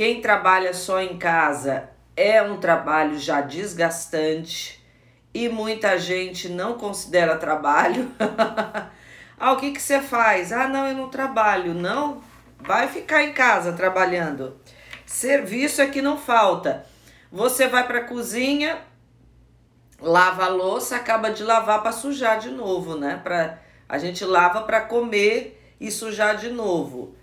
quem 0.00 0.22
trabalha 0.22 0.72
só 0.72 1.02
em 1.02 1.18
casa 1.18 1.90
é 2.16 2.40
um 2.42 2.56
trabalho 2.56 3.18
já 3.18 3.42
desgastante 3.42 4.82
e 5.34 5.46
muita 5.46 5.98
gente 5.98 6.48
não 6.48 6.78
considera 6.78 7.36
trabalho. 7.36 8.10
ah, 9.38 9.52
o 9.52 9.58
que, 9.58 9.72
que 9.72 9.82
você 9.82 10.00
faz? 10.00 10.52
Ah, 10.52 10.66
não, 10.66 10.86
eu 10.86 10.94
não 10.94 11.10
trabalho. 11.10 11.74
Não, 11.74 12.22
vai 12.58 12.88
ficar 12.88 13.24
em 13.24 13.34
casa 13.34 13.74
trabalhando. 13.74 14.58
Serviço 15.04 15.82
é 15.82 15.86
que 15.86 16.00
não 16.00 16.16
falta. 16.16 16.86
Você 17.30 17.68
vai 17.68 17.86
para 17.86 17.98
a 17.98 18.04
cozinha, 18.04 18.78
lava 20.00 20.46
a 20.46 20.48
louça, 20.48 20.96
acaba 20.96 21.28
de 21.28 21.44
lavar 21.44 21.82
para 21.82 21.92
sujar 21.92 22.38
de 22.38 22.48
novo, 22.48 22.96
né? 22.96 23.20
Pra, 23.22 23.58
a 23.86 23.98
gente 23.98 24.24
lava 24.24 24.62
para 24.62 24.80
comer 24.80 25.74
e 25.78 25.90
sujar 25.90 26.38
de 26.38 26.48
novo. 26.48 27.14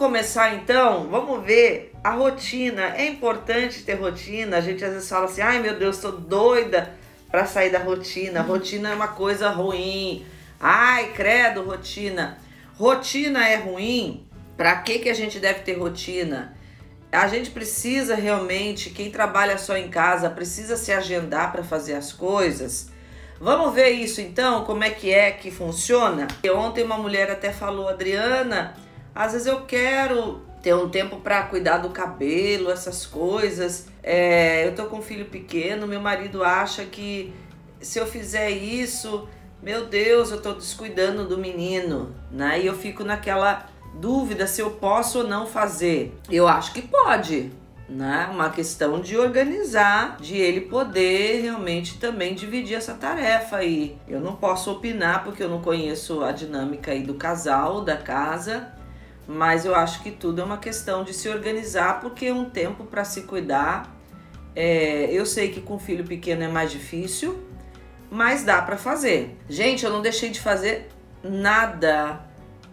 Começar 0.00 0.54
então? 0.54 1.08
Vamos 1.10 1.44
ver 1.44 1.92
a 2.02 2.12
rotina. 2.12 2.96
É 2.96 3.04
importante 3.06 3.82
ter 3.82 3.96
rotina. 3.96 4.56
A 4.56 4.60
gente 4.62 4.82
às 4.82 4.94
vezes 4.94 5.08
fala 5.08 5.26
assim: 5.26 5.42
ai 5.42 5.60
meu 5.60 5.78
Deus, 5.78 5.98
tô 5.98 6.10
doida 6.10 6.94
para 7.30 7.44
sair 7.44 7.70
da 7.70 7.78
rotina. 7.78 8.40
Rotina 8.40 8.88
é 8.88 8.94
uma 8.94 9.08
coisa 9.08 9.50
ruim. 9.50 10.24
Ai, 10.58 11.12
credo, 11.12 11.62
rotina. 11.62 12.38
Rotina 12.78 13.46
é 13.46 13.56
ruim. 13.56 14.26
Para 14.56 14.76
que, 14.76 15.00
que 15.00 15.10
a 15.10 15.14
gente 15.14 15.38
deve 15.38 15.60
ter 15.60 15.74
rotina? 15.74 16.56
A 17.12 17.28
gente 17.28 17.50
precisa 17.50 18.14
realmente, 18.14 18.90
quem 18.90 19.10
trabalha 19.10 19.58
só 19.58 19.76
em 19.76 19.88
casa, 19.88 20.30
precisa 20.30 20.76
se 20.76 20.92
agendar 20.92 21.52
para 21.52 21.62
fazer 21.62 21.94
as 21.94 22.12
coisas. 22.12 22.88
Vamos 23.38 23.74
ver 23.74 23.90
isso 23.90 24.20
então, 24.20 24.64
como 24.64 24.84
é 24.84 24.90
que 24.90 25.12
é 25.12 25.30
que 25.30 25.50
funciona? 25.50 26.28
Ontem 26.54 26.84
uma 26.84 26.96
mulher 26.96 27.30
até 27.30 27.52
falou, 27.52 27.88
Adriana, 27.88 28.76
às 29.14 29.32
vezes 29.32 29.46
eu 29.46 29.62
quero 29.62 30.40
ter 30.62 30.74
um 30.74 30.88
tempo 30.88 31.16
para 31.16 31.42
cuidar 31.44 31.78
do 31.78 31.90
cabelo, 31.90 32.70
essas 32.70 33.06
coisas. 33.06 33.86
É, 34.02 34.66
eu 34.66 34.74
tô 34.74 34.84
com 34.86 34.98
um 34.98 35.02
filho 35.02 35.26
pequeno, 35.26 35.86
meu 35.86 36.00
marido 36.00 36.44
acha 36.44 36.84
que 36.84 37.32
se 37.80 37.98
eu 37.98 38.06
fizer 38.06 38.50
isso, 38.50 39.28
meu 39.62 39.86
Deus, 39.86 40.30
eu 40.30 40.40
tô 40.40 40.52
descuidando 40.52 41.26
do 41.26 41.38
menino, 41.38 42.14
né? 42.30 42.60
E 42.60 42.66
eu 42.66 42.74
fico 42.74 43.04
naquela 43.04 43.66
dúvida 43.94 44.46
se 44.46 44.60
eu 44.60 44.70
posso 44.70 45.20
ou 45.20 45.26
não 45.26 45.46
fazer. 45.46 46.14
Eu 46.30 46.46
acho 46.46 46.72
que 46.72 46.82
pode, 46.82 47.50
né? 47.88 48.28
Uma 48.30 48.50
questão 48.50 49.00
de 49.00 49.16
organizar, 49.16 50.16
de 50.20 50.36
ele 50.36 50.62
poder 50.62 51.42
realmente 51.42 51.98
também 51.98 52.34
dividir 52.34 52.76
essa 52.76 52.94
tarefa 52.94 53.56
aí. 53.56 53.98
Eu 54.06 54.20
não 54.20 54.36
posso 54.36 54.70
opinar 54.70 55.24
porque 55.24 55.42
eu 55.42 55.48
não 55.48 55.60
conheço 55.60 56.22
a 56.22 56.32
dinâmica 56.32 56.92
aí 56.92 57.02
do 57.02 57.14
casal, 57.14 57.82
da 57.82 57.96
casa, 57.96 58.72
mas 59.32 59.64
eu 59.64 59.76
acho 59.76 60.02
que 60.02 60.10
tudo 60.10 60.40
é 60.40 60.44
uma 60.44 60.58
questão 60.58 61.04
de 61.04 61.14
se 61.14 61.28
organizar, 61.28 62.00
porque 62.00 62.32
um 62.32 62.50
tempo 62.50 62.82
para 62.82 63.04
se 63.04 63.22
cuidar. 63.22 63.96
É, 64.56 65.08
eu 65.12 65.24
sei 65.24 65.52
que 65.52 65.60
com 65.60 65.78
filho 65.78 66.04
pequeno 66.04 66.42
é 66.42 66.48
mais 66.48 66.72
difícil, 66.72 67.40
mas 68.10 68.42
dá 68.42 68.60
para 68.60 68.76
fazer. 68.76 69.38
Gente, 69.48 69.84
eu 69.84 69.92
não 69.92 70.02
deixei 70.02 70.30
de 70.30 70.40
fazer 70.40 70.88
nada 71.22 72.26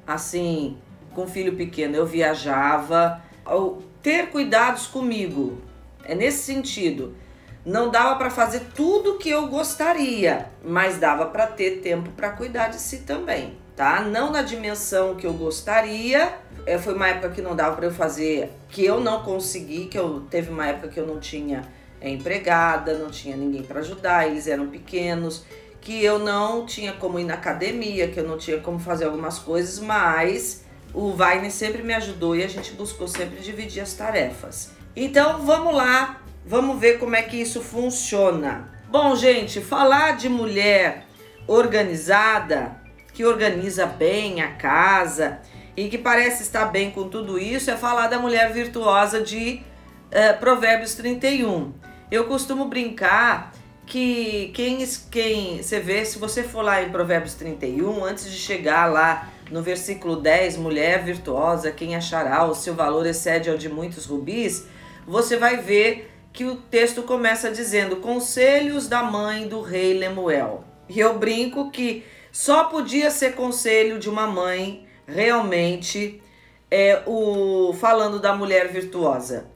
assim 0.08 0.80
com 1.14 1.28
filho 1.28 1.56
pequeno. 1.56 1.96
Eu 1.96 2.08
viajava, 2.08 3.22
eu, 3.48 3.84
ter 4.02 4.32
cuidados 4.32 4.88
comigo. 4.88 5.62
É 6.04 6.16
nesse 6.16 6.40
sentido. 6.40 7.16
Não 7.64 7.92
dava 7.92 8.16
para 8.16 8.32
fazer 8.32 8.62
tudo 8.74 9.20
que 9.20 9.30
eu 9.30 9.46
gostaria, 9.48 10.50
mas 10.66 10.98
dava 10.98 11.28
para 11.28 11.46
ter 11.46 11.82
tempo 11.82 12.10
para 12.12 12.32
cuidar 12.32 12.70
de 12.70 12.80
si 12.80 13.00
também, 13.00 13.56
tá? 13.78 14.02
Não 14.02 14.32
na 14.32 14.42
dimensão 14.42 15.16
que 15.16 15.28
eu 15.28 15.34
gostaria, 15.34 16.34
é, 16.66 16.80
foi 16.80 16.96
uma 16.96 17.08
época 17.08 17.30
que 17.30 17.42
não 17.44 17.56
dava 17.56 17.76
para 17.76 17.86
eu 17.86 17.94
fazer, 17.94 18.52
que 18.70 18.84
eu 18.84 19.00
não 19.00 19.22
consegui, 19.22 19.86
que 19.86 19.98
eu 19.98 20.22
teve 20.32 20.50
uma 20.50 20.66
época 20.66 20.88
que 20.88 21.00
eu 21.00 21.06
não 21.06 21.20
tinha 21.20 21.62
é, 22.02 22.10
empregada, 22.10 22.98
não 22.98 23.12
tinha 23.12 23.38
ninguém 23.38 23.62
para 23.62 23.80
ajudar, 23.82 24.28
eles 24.28 24.48
eram 24.48 24.68
pequenos, 24.68 25.46
que 25.80 26.04
eu 26.04 26.18
não 26.18 26.66
tinha 26.66 26.92
como 26.92 27.20
ir 27.20 27.24
na 27.24 27.36
academia, 27.36 28.08
que 28.08 28.20
eu 28.20 28.28
não 28.28 28.38
tinha 28.38 28.58
como 28.58 28.80
fazer 28.80 29.06
algumas 29.06 29.38
coisas, 29.38 29.80
mas 29.80 30.66
o 30.92 31.12
Vaine 31.12 31.52
sempre 31.52 31.84
me 31.84 31.94
ajudou 31.94 32.36
e 32.36 32.44
a 32.44 32.48
gente 32.48 32.72
buscou 32.72 33.08
sempre 33.08 33.40
dividir 33.42 33.82
as 33.82 33.94
tarefas. 33.94 34.72
Então 34.96 35.46
vamos 35.46 35.76
lá, 35.76 36.22
vamos 36.44 36.80
ver 36.80 36.98
como 36.98 37.16
é 37.16 37.22
que 37.22 37.38
isso 37.38 37.62
funciona. 37.62 38.72
Bom, 38.90 39.16
gente, 39.16 39.62
falar 39.62 40.18
de 40.18 40.28
mulher 40.28 41.06
organizada, 41.46 42.87
que 43.18 43.26
organiza 43.26 43.88
bem 43.88 44.44
a 44.44 44.50
casa, 44.50 45.40
e 45.76 45.90
que 45.90 45.98
parece 45.98 46.44
estar 46.44 46.66
bem 46.66 46.92
com 46.92 47.10
tudo 47.10 47.40
isso 47.40 47.72
é 47.72 47.76
falar 47.76 48.06
da 48.06 48.20
mulher 48.20 48.54
virtuosa 48.54 49.20
de 49.20 49.64
uh, 50.12 50.40
Provérbios 50.40 50.94
31. 50.94 51.74
Eu 52.12 52.26
costumo 52.26 52.66
brincar 52.66 53.54
que 53.88 54.52
quem, 54.54 54.86
quem 55.10 55.64
você 55.64 55.80
vê, 55.80 56.06
se 56.06 56.20
você 56.20 56.44
for 56.44 56.62
lá 56.62 56.84
em 56.84 56.92
Provérbios 56.92 57.34
31, 57.34 58.06
antes 58.06 58.30
de 58.30 58.38
chegar 58.38 58.86
lá 58.86 59.28
no 59.50 59.64
versículo 59.64 60.18
10, 60.18 60.58
mulher 60.58 61.04
virtuosa, 61.04 61.72
quem 61.72 61.96
achará 61.96 62.46
o 62.46 62.54
seu 62.54 62.76
valor 62.76 63.08
excede 63.08 63.50
ao 63.50 63.58
de 63.58 63.68
muitos 63.68 64.06
rubis, 64.06 64.68
você 65.08 65.38
vai 65.38 65.58
ver 65.58 66.12
que 66.32 66.46
o 66.46 66.58
texto 66.58 67.02
começa 67.02 67.50
dizendo 67.50 67.96
conselhos 67.96 68.88
da 68.88 69.02
mãe 69.02 69.48
do 69.48 69.60
rei 69.60 69.98
Lemuel. 69.98 70.64
E 70.88 71.00
eu 71.00 71.18
brinco 71.18 71.72
que 71.72 72.06
só 72.32 72.66
podia 72.66 73.12
ser 73.12 73.36
conselho 73.36 74.00
de 74.00 74.10
uma 74.10 74.28
mãe 74.28 74.88
realmente 75.08 76.22
é 76.70 77.02
o 77.06 77.74
falando 77.74 78.20
da 78.20 78.36
mulher 78.36 78.68
virtuosa. 78.68 79.50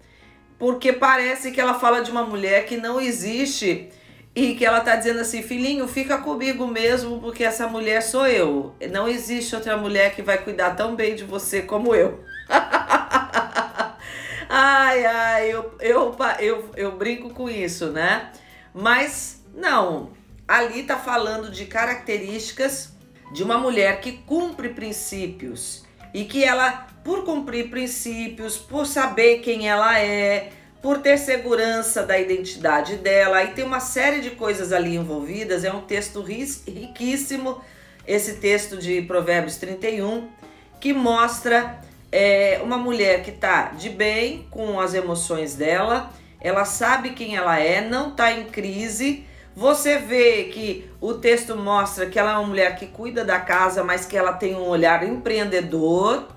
Porque 0.58 0.94
parece 0.94 1.52
que 1.52 1.60
ela 1.60 1.74
fala 1.74 2.02
de 2.02 2.12
uma 2.12 2.24
mulher 2.24 2.66
que 2.66 2.78
não 2.78 3.02
existe 3.02 3.90
e 4.36 4.56
que 4.56 4.66
ela 4.66 4.80
tá 4.80 4.96
dizendo 4.96 5.20
assim: 5.20 5.42
"Filhinho, 5.42 5.88
fica 5.88 6.20
comigo 6.20 6.68
mesmo, 6.68 7.20
porque 7.20 7.44
essa 7.44 7.68
mulher 7.68 8.02
sou 8.02 8.28
eu. 8.28 8.76
Não 8.92 9.08
existe 9.08 9.56
outra 9.56 9.76
mulher 9.76 10.16
que 10.16 10.22
vai 10.22 10.38
cuidar 10.38 10.76
tão 10.76 10.96
bem 10.96 11.16
de 11.16 11.24
você 11.24 11.62
como 11.62 11.96
eu." 11.96 12.24
ai, 14.48 15.06
ai, 15.06 15.52
eu, 15.52 15.74
eu, 15.80 16.16
eu, 16.40 16.70
eu 16.76 16.92
brinco 16.92 17.32
com 17.32 17.50
isso, 17.50 17.88
né? 17.88 18.32
Mas 18.74 19.44
não, 19.54 20.12
ali 20.52 20.84
tá 20.84 20.98
falando 20.98 21.50
de 21.50 21.66
características 21.66 22.94
de 23.34 23.42
uma 23.44 23.58
mulher 23.58 24.02
que 24.02 24.12
cumpre 24.12 24.70
princípios 24.70 25.86
e 26.14 26.26
que 26.26 26.44
ela, 26.44 26.88
por 27.04 27.24
cumprir 27.24 27.70
princípios, 27.70 28.58
por 28.58 28.86
saber 28.86 29.40
quem 29.40 29.70
ela 29.70 29.98
é, 29.98 30.50
por 30.82 31.00
ter 31.00 31.18
segurança 31.18 32.04
da 32.04 32.20
identidade 32.20 32.98
dela, 32.98 33.44
e 33.44 33.54
tem 33.54 33.64
uma 33.64 33.80
série 33.80 34.20
de 34.20 34.32
coisas 34.32 34.74
ali 34.74 34.96
envolvidas. 34.96 35.64
É 35.64 35.72
um 35.72 35.82
texto 35.82 36.22
riquíssimo, 36.22 37.62
esse 38.06 38.36
texto 38.38 38.78
de 38.78 39.02
Provérbios 39.04 39.56
31, 39.56 40.28
que 40.82 40.92
mostra 40.92 41.80
é, 42.12 42.60
uma 42.62 42.78
mulher 42.78 43.24
que 43.24 43.30
está 43.30 43.70
de 43.70 43.90
bem 43.90 44.48
com 44.52 44.82
as 44.82 44.94
emoções 44.94 45.56
dela, 45.56 46.12
ela 46.42 46.66
sabe 46.66 47.12
quem 47.12 47.38
ela 47.38 47.58
é, 47.58 47.80
não 47.80 48.10
está 48.10 48.34
em 48.34 48.46
crise 48.46 49.26
você 49.56 49.98
vê 49.98 50.46
que 50.46 50.90
o 51.00 51.16
texto 51.16 51.56
mostra 51.56 52.06
que 52.06 52.18
ela 52.18 52.32
é 52.32 52.36
uma 52.36 52.48
mulher 52.48 52.76
que 52.76 52.88
cuida 52.88 53.26
da 53.26 53.40
casa, 53.40 53.84
mas 53.84 54.06
que 54.06 54.18
ela 54.18 54.34
tem 54.34 54.56
um 54.56 54.68
olhar 54.68 55.04
empreendedor, 55.04 56.28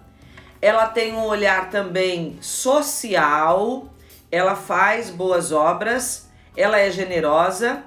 ela 0.61 0.87
tem 0.87 1.13
um 1.13 1.25
olhar 1.25 1.71
também 1.71 2.39
social, 2.41 3.89
ela 4.31 4.57
faz 4.57 5.11
boas 5.11 5.53
obras, 5.53 6.29
ela 6.57 6.79
é 6.79 6.91
generosa. 6.91 7.85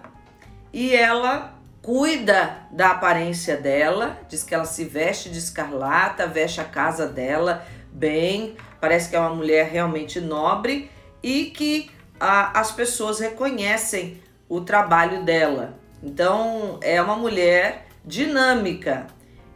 E 0.71 0.95
ela 0.95 1.55
cuida 1.81 2.57
da 2.71 2.91
aparência 2.91 3.57
dela, 3.57 4.19
diz 4.29 4.43
que 4.43 4.53
ela 4.53 4.65
se 4.65 4.85
veste 4.85 5.29
de 5.29 5.39
escarlata, 5.39 6.27
veste 6.27 6.61
a 6.61 6.65
casa 6.65 7.07
dela 7.07 7.65
bem, 7.91 8.55
parece 8.79 9.09
que 9.09 9.15
é 9.15 9.19
uma 9.19 9.33
mulher 9.33 9.69
realmente 9.69 10.21
nobre 10.21 10.91
e 11.23 11.45
que 11.45 11.89
as 12.19 12.71
pessoas 12.71 13.19
reconhecem 13.19 14.21
o 14.49 14.61
trabalho 14.61 15.23
dela. 15.23 15.77
Então, 16.01 16.79
é 16.81 17.01
uma 17.01 17.15
mulher 17.15 17.87
dinâmica. 18.05 19.07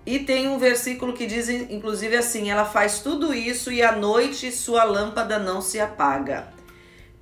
E 0.05 0.19
tem 0.19 0.47
um 0.47 0.57
versículo 0.57 1.13
que 1.13 1.25
diz, 1.25 1.47
inclusive, 1.47 2.15
assim: 2.15 2.49
ela 2.49 2.65
faz 2.65 2.99
tudo 2.99 3.33
isso 3.33 3.71
e 3.71 3.83
à 3.83 3.91
noite 3.91 4.51
sua 4.51 4.83
lâmpada 4.83 5.38
não 5.38 5.61
se 5.61 5.79
apaga. 5.79 6.47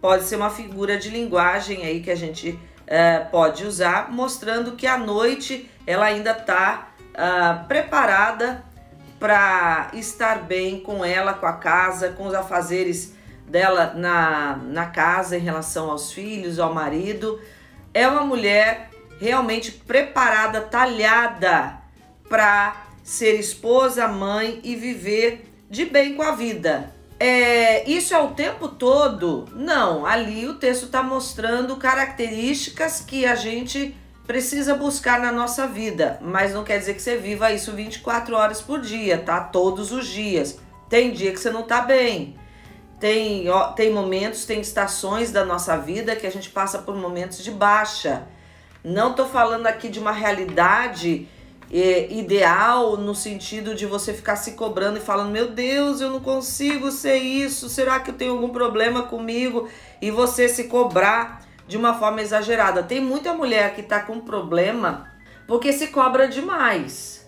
Pode 0.02 0.24
ser 0.24 0.38
uma 0.38 0.50
figura 0.50 0.98
de 0.98 1.10
linguagem 1.10 1.86
aí 1.86 2.02
que 2.02 2.10
a 2.10 2.16
gente 2.16 2.52
uh, 2.52 3.30
pode 3.30 3.66
usar, 3.66 4.12
mostrando 4.12 4.78
que 4.78 4.88
à 4.88 4.98
noite 4.98 5.70
ela 5.86 6.06
ainda 6.06 6.32
está 6.32 6.92
uh, 7.00 7.16
ah, 7.16 7.66
preparada 7.68 8.64
para 9.20 9.92
estar 9.94 10.44
bem 10.44 10.80
com 10.80 11.04
ela, 11.04 11.34
com 11.34 11.46
a 11.46 11.54
casa, 11.54 12.10
com 12.10 12.26
os 12.26 12.34
afazeres 12.34 13.14
dela 13.46 13.94
na, 13.94 14.56
na 14.56 14.86
casa 14.86 15.36
em 15.36 15.42
relação 15.42 15.92
aos 15.92 16.14
filhos, 16.14 16.60
ao 16.60 16.74
marido. 16.74 17.40
É 17.94 18.08
uma 18.08 18.24
mulher 18.24 18.90
realmente 19.20 19.72
preparada, 19.72 20.62
talhada 20.62 21.78
para 22.28 22.86
ser 23.04 23.40
esposa, 23.40 24.08
mãe 24.08 24.60
e 24.64 24.76
viver 24.76 25.52
de 25.70 25.86
bem 25.86 26.16
com 26.16 26.22
a 26.22 26.32
vida. 26.32 26.94
É, 27.20 27.90
isso 27.90 28.14
é 28.14 28.20
o 28.20 28.30
tempo 28.30 28.70
todo? 28.70 29.46
Não, 29.54 30.06
ali 30.06 30.48
o 30.48 30.54
texto 30.54 30.86
está 30.86 31.04
mostrando 31.04 31.76
características 31.76 33.02
que 33.02 33.26
a 33.26 33.36
gente 33.36 33.94
precisa 34.26 34.76
buscar 34.76 35.20
na 35.20 35.32
nossa 35.32 35.68
vida, 35.68 36.18
mas 36.22 36.54
não 36.54 36.64
quer 36.64 36.78
dizer 36.78 36.94
que 36.94 37.02
você 37.02 37.18
viva 37.18 37.52
isso 37.52 37.74
24 37.74 38.36
horas 38.36 38.62
por 38.62 38.80
dia, 38.80 39.18
tá? 39.18 39.42
Todos 39.42 39.92
os 39.92 40.08
dias. 40.08 40.60
Tem 40.88 41.12
dia 41.12 41.32
que 41.32 41.40
você 41.40 41.50
não 41.50 41.64
tá 41.64 41.82
bem. 41.82 42.39
Tem, 43.00 43.48
ó, 43.50 43.72
tem 43.72 43.92
momentos, 43.92 44.46
tem 44.46 44.60
estações 44.60 45.32
da 45.32 45.46
nossa 45.46 45.78
vida 45.78 46.16
que 46.16 46.28
a 46.28 46.32
gente 46.32 46.50
passa 46.50 46.80
por 46.80 46.96
momentos 46.96 47.44
de 47.44 47.52
baixa. 47.52 48.28
Não 48.84 49.14
tô 49.14 49.26
falando 49.26 49.68
aqui 49.68 49.88
de 49.88 50.00
uma 50.00 50.12
realidade 50.12 51.28
é, 51.72 52.12
ideal 52.12 52.98
no 52.98 53.14
sentido 53.14 53.76
de 53.76 53.86
você 53.86 54.14
ficar 54.14 54.36
se 54.36 54.54
cobrando 54.54 54.98
e 54.98 55.02
falando: 55.02 55.32
Meu 55.32 55.50
Deus, 55.50 56.02
eu 56.02 56.10
não 56.10 56.20
consigo 56.20 56.92
ser 56.92 57.18
isso, 57.18 57.70
será 57.70 58.00
que 58.00 58.12
eu 58.12 58.16
tenho 58.16 58.34
algum 58.34 58.50
problema 58.50 59.04
comigo? 59.04 59.70
E 60.02 60.12
você 60.12 60.50
se 60.50 60.66
cobrar 60.66 61.42
de 61.68 61.78
uma 61.78 61.94
forma 61.94 62.22
exagerada. 62.22 62.84
Tem 62.84 63.00
muita 63.00 63.34
mulher 63.34 63.76
que 63.76 63.82
está 63.82 64.00
com 64.00 64.20
problema 64.20 65.08
porque 65.48 65.72
se 65.72 65.88
cobra 65.88 66.28
demais, 66.28 67.28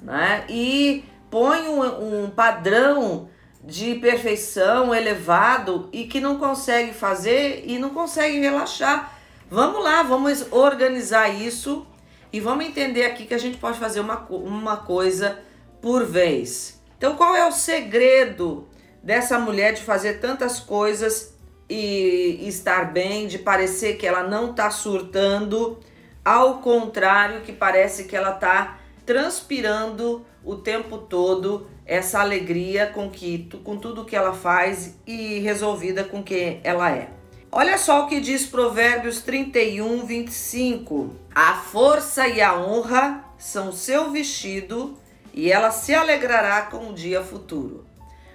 né? 0.00 0.44
E 0.48 1.04
põe 1.30 1.68
um, 1.68 2.24
um 2.24 2.30
padrão 2.30 3.28
de 3.64 3.94
perfeição 3.96 4.94
elevado 4.94 5.88
e 5.92 6.04
que 6.04 6.20
não 6.20 6.38
consegue 6.38 6.92
fazer 6.92 7.64
e 7.66 7.78
não 7.78 7.90
consegue 7.90 8.40
relaxar. 8.40 9.18
Vamos 9.48 9.82
lá, 9.84 10.02
vamos 10.02 10.46
organizar 10.50 11.28
isso 11.28 11.86
e 12.32 12.40
vamos 12.40 12.64
entender 12.64 13.04
aqui 13.04 13.26
que 13.26 13.34
a 13.34 13.38
gente 13.38 13.58
pode 13.58 13.78
fazer 13.78 14.00
uma, 14.00 14.18
uma 14.30 14.78
coisa 14.78 15.38
por 15.80 16.04
vez. 16.04 16.80
Então, 16.96 17.16
qual 17.16 17.36
é 17.36 17.46
o 17.46 17.52
segredo 17.52 18.68
dessa 19.02 19.38
mulher 19.38 19.74
de 19.74 19.82
fazer 19.82 20.20
tantas 20.20 20.58
coisas 20.58 21.34
e 21.68 22.46
estar 22.48 22.92
bem, 22.92 23.26
de 23.26 23.38
parecer 23.38 23.96
que 23.96 24.06
ela 24.06 24.22
não 24.22 24.50
está 24.50 24.70
surtando, 24.70 25.78
ao 26.24 26.58
contrário, 26.58 27.40
que 27.40 27.52
parece 27.52 28.04
que 28.04 28.16
ela 28.16 28.34
está 28.34 28.78
transpirando 29.04 30.24
o 30.44 30.56
tempo 30.56 30.98
todo 30.98 31.66
essa 31.84 32.20
alegria 32.20 32.86
com 32.86 33.10
que 33.10 33.48
com 33.64 33.76
tudo 33.76 34.04
que 34.04 34.16
ela 34.16 34.32
faz 34.32 34.98
e 35.06 35.38
resolvida 35.40 36.04
com 36.04 36.22
que 36.22 36.60
ela 36.62 36.90
é. 36.90 37.10
Olha 37.50 37.76
só 37.76 38.04
o 38.04 38.06
que 38.06 38.20
diz 38.20 38.46
Provérbios 38.46 39.20
31, 39.20 40.06
25. 40.06 41.14
A 41.34 41.54
força 41.54 42.26
e 42.26 42.40
a 42.40 42.56
honra 42.56 43.24
são 43.36 43.72
seu 43.72 44.10
vestido 44.10 44.98
e 45.34 45.52
ela 45.52 45.70
se 45.70 45.94
alegrará 45.94 46.62
com 46.62 46.90
o 46.90 46.94
dia 46.94 47.22
futuro. 47.22 47.84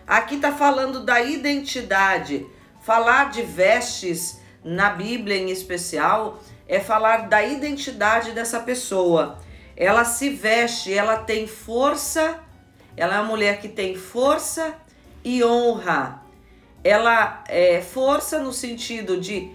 Aqui 0.06 0.36
está 0.36 0.52
falando 0.52 1.04
da 1.04 1.22
identidade, 1.22 2.46
Falar 2.88 3.32
de 3.32 3.42
vestes 3.42 4.40
na 4.64 4.90
Bíblia 4.90 5.36
em 5.36 5.50
especial 5.50 6.40
é 6.70 6.80
falar 6.80 7.28
da 7.28 7.44
identidade 7.44 8.32
dessa 8.32 8.62
pessoa. 8.62 9.40
Ela 9.78 10.04
se 10.04 10.32
veste, 10.32 10.92
ela 10.92 11.18
tem 11.18 11.48
força, 11.48 12.40
ela 12.98 13.16
é 13.16 13.20
uma 13.20 13.28
mulher 13.28 13.62
que 13.62 13.70
tem 13.70 13.96
força 13.96 14.76
e 15.24 15.44
honra. 15.44 16.24
Ela 16.84 17.44
é 17.48 17.80
força 17.80 18.40
no 18.40 18.52
sentido 18.52 19.22
de 19.22 19.52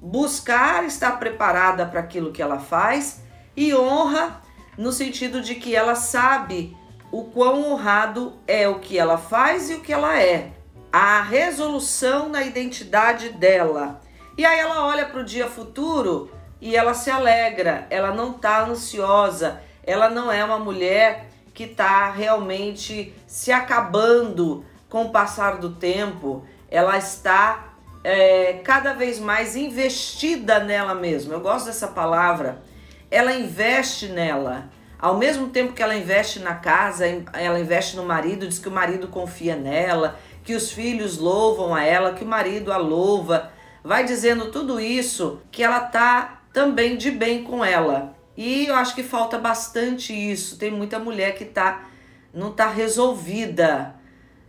buscar 0.00 0.84
estar 0.84 1.18
preparada 1.18 1.84
para 1.86 2.00
aquilo 2.00 2.30
que 2.30 2.40
ela 2.40 2.60
faz 2.60 3.22
e 3.56 3.74
honra 3.74 4.40
no 4.78 4.92
sentido 4.92 5.40
de 5.40 5.56
que 5.56 5.74
ela 5.74 5.96
sabe 5.96 6.76
o 7.10 7.24
quão 7.24 7.72
honrado 7.72 8.38
é 8.46 8.68
o 8.68 8.78
que 8.78 8.96
ela 8.96 9.18
faz 9.18 9.70
e 9.70 9.74
o 9.74 9.80
que 9.80 9.92
ela 9.92 10.20
é 10.20 10.52
a 10.96 11.20
resolução 11.22 12.28
na 12.28 12.44
identidade 12.44 13.30
dela. 13.30 14.00
E 14.38 14.46
aí 14.46 14.60
ela 14.60 14.86
olha 14.86 15.04
para 15.06 15.22
o 15.22 15.24
dia 15.24 15.48
futuro 15.48 16.30
e 16.60 16.76
ela 16.76 16.94
se 16.94 17.10
alegra, 17.10 17.84
ela 17.90 18.12
não 18.12 18.30
está 18.30 18.64
ansiosa, 18.64 19.60
ela 19.86 20.08
não 20.10 20.30
é 20.32 20.44
uma 20.44 20.58
mulher 20.58 21.26
que 21.52 21.64
está 21.64 22.10
realmente 22.10 23.14
se 23.26 23.52
acabando 23.52 24.64
com 24.88 25.06
o 25.06 25.10
passar 25.10 25.58
do 25.58 25.70
tempo, 25.70 26.44
ela 26.68 26.98
está 26.98 27.74
é, 28.02 28.60
cada 28.64 28.92
vez 28.92 29.18
mais 29.18 29.56
investida 29.56 30.60
nela 30.60 30.94
mesma. 30.94 31.34
Eu 31.34 31.40
gosto 31.40 31.66
dessa 31.66 31.88
palavra. 31.88 32.62
Ela 33.10 33.32
investe 33.32 34.08
nela. 34.08 34.68
Ao 34.98 35.16
mesmo 35.16 35.48
tempo 35.48 35.72
que 35.72 35.82
ela 35.82 35.94
investe 35.94 36.38
na 36.38 36.54
casa, 36.54 37.04
ela 37.32 37.60
investe 37.60 37.96
no 37.96 38.04
marido, 38.04 38.46
diz 38.46 38.58
que 38.58 38.68
o 38.68 38.72
marido 38.72 39.08
confia 39.08 39.54
nela, 39.56 40.18
que 40.42 40.54
os 40.54 40.70
filhos 40.72 41.18
louvam 41.18 41.74
a 41.74 41.84
ela, 41.84 42.12
que 42.12 42.24
o 42.24 42.26
marido 42.26 42.72
a 42.72 42.76
louva. 42.76 43.50
Vai 43.82 44.04
dizendo 44.04 44.50
tudo 44.50 44.80
isso 44.80 45.40
que 45.50 45.62
ela 45.62 45.80
tá 45.80 46.42
também 46.52 46.96
de 46.96 47.10
bem 47.10 47.42
com 47.42 47.64
ela. 47.64 48.13
E 48.36 48.66
eu 48.66 48.74
acho 48.74 48.94
que 48.94 49.02
falta 49.02 49.38
bastante 49.38 50.12
isso. 50.12 50.58
Tem 50.58 50.70
muita 50.70 50.98
mulher 50.98 51.34
que 51.34 51.44
tá 51.44 51.84
não 52.32 52.52
tá 52.52 52.68
resolvida. 52.68 53.94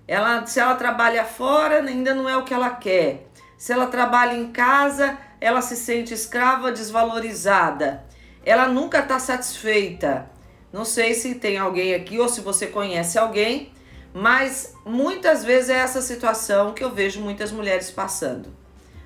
Ela, 0.08 0.46
se 0.46 0.60
ela 0.60 0.76
trabalha 0.76 1.24
fora, 1.24 1.82
ainda 1.82 2.14
não 2.14 2.28
é 2.28 2.36
o 2.36 2.44
que 2.44 2.54
ela 2.54 2.72
quer. 2.72 3.28
Se 3.58 3.72
ela 3.72 3.88
trabalha 3.88 4.34
em 4.34 4.52
casa, 4.52 5.18
ela 5.40 5.62
se 5.62 5.76
sente 5.76 6.14
escrava, 6.14 6.72
desvalorizada. 6.72 8.04
Ela 8.44 8.68
nunca 8.68 9.00
está 9.00 9.20
satisfeita. 9.20 10.30
Não 10.74 10.84
sei 10.84 11.14
se 11.14 11.36
tem 11.36 11.58
alguém 11.58 11.94
aqui 11.94 12.20
ou 12.20 12.28
se 12.28 12.42
você 12.42 12.68
conhece 12.68 13.18
alguém 13.18 13.72
mas 14.18 14.74
muitas 14.86 15.44
vezes 15.44 15.70
é 15.70 15.74
essa 15.74 16.02
situação 16.02 16.74
que 16.74 16.82
eu 16.82 16.90
vejo 16.90 17.20
muitas 17.20 17.52
mulheres 17.52 17.92
passando. 17.92 18.48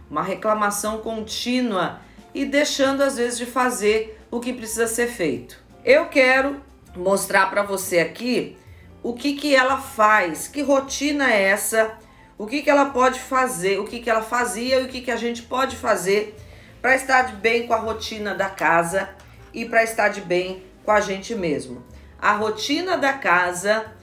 Uma 0.08 0.22
reclamação 0.22 1.00
contínua 1.00 2.00
e 2.32 2.46
deixando 2.46 3.02
às 3.02 3.18
vezes 3.18 3.40
de 3.40 3.48
fazer 3.48 4.19
o 4.32 4.40
que 4.40 4.54
precisa 4.54 4.88
ser 4.88 5.08
feito. 5.08 5.58
Eu 5.84 6.08
quero 6.08 6.62
mostrar 6.96 7.50
para 7.50 7.64
você 7.64 8.00
aqui 8.00 8.58
o 9.02 9.14
que, 9.14 9.34
que 9.34 9.56
ela 9.56 9.78
faz, 9.78 10.48
que 10.48 10.62
rotina 10.62 11.32
é 11.32 11.44
essa, 11.44 11.98
o 12.38 12.46
que, 12.46 12.62
que 12.62 12.70
ela 12.70 12.86
pode 12.88 13.20
fazer, 13.20 13.80
o 13.80 13.86
que, 13.86 14.00
que 14.00 14.10
ela 14.10 14.22
fazia 14.22 14.80
e 14.80 14.86
o 14.86 14.88
que, 14.88 15.02
que 15.02 15.12
a 15.12 15.16
gente 15.16 15.42
pode 15.44 15.76
fazer 15.76 16.36
para 16.82 16.96
estar 16.96 17.24
de 17.24 17.36
bem 17.36 17.68
com 17.68 17.74
a 17.74 17.78
rotina 17.78 18.34
da 18.34 18.50
casa 18.50 19.10
e 19.54 19.66
para 19.66 19.84
estar 19.84 20.10
de 20.10 20.22
bem 20.22 20.64
com 20.86 20.92
a 20.92 21.02
gente 21.02 21.36
mesmo. 21.36 21.84
A 22.22 22.34
rotina 22.34 22.98
da 22.98 23.14
casa 23.14 23.94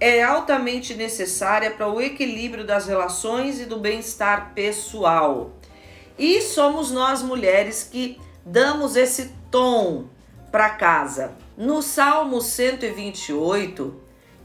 é 0.00 0.22
altamente 0.22 0.94
necessária 0.94 1.70
para 1.70 1.88
o 1.88 2.00
equilíbrio 2.00 2.64
das 2.64 2.86
relações 2.86 3.60
e 3.60 3.64
do 3.64 3.78
bem-estar 3.78 4.52
pessoal. 4.54 5.52
E 6.18 6.40
somos 6.42 6.90
nós 6.90 7.22
mulheres 7.22 7.82
que 7.90 8.20
damos 8.44 8.96
esse 8.96 9.32
tom 9.50 10.06
para 10.50 10.70
casa. 10.70 11.32
No 11.56 11.82
Salmo 11.82 12.40
128, 12.40 13.94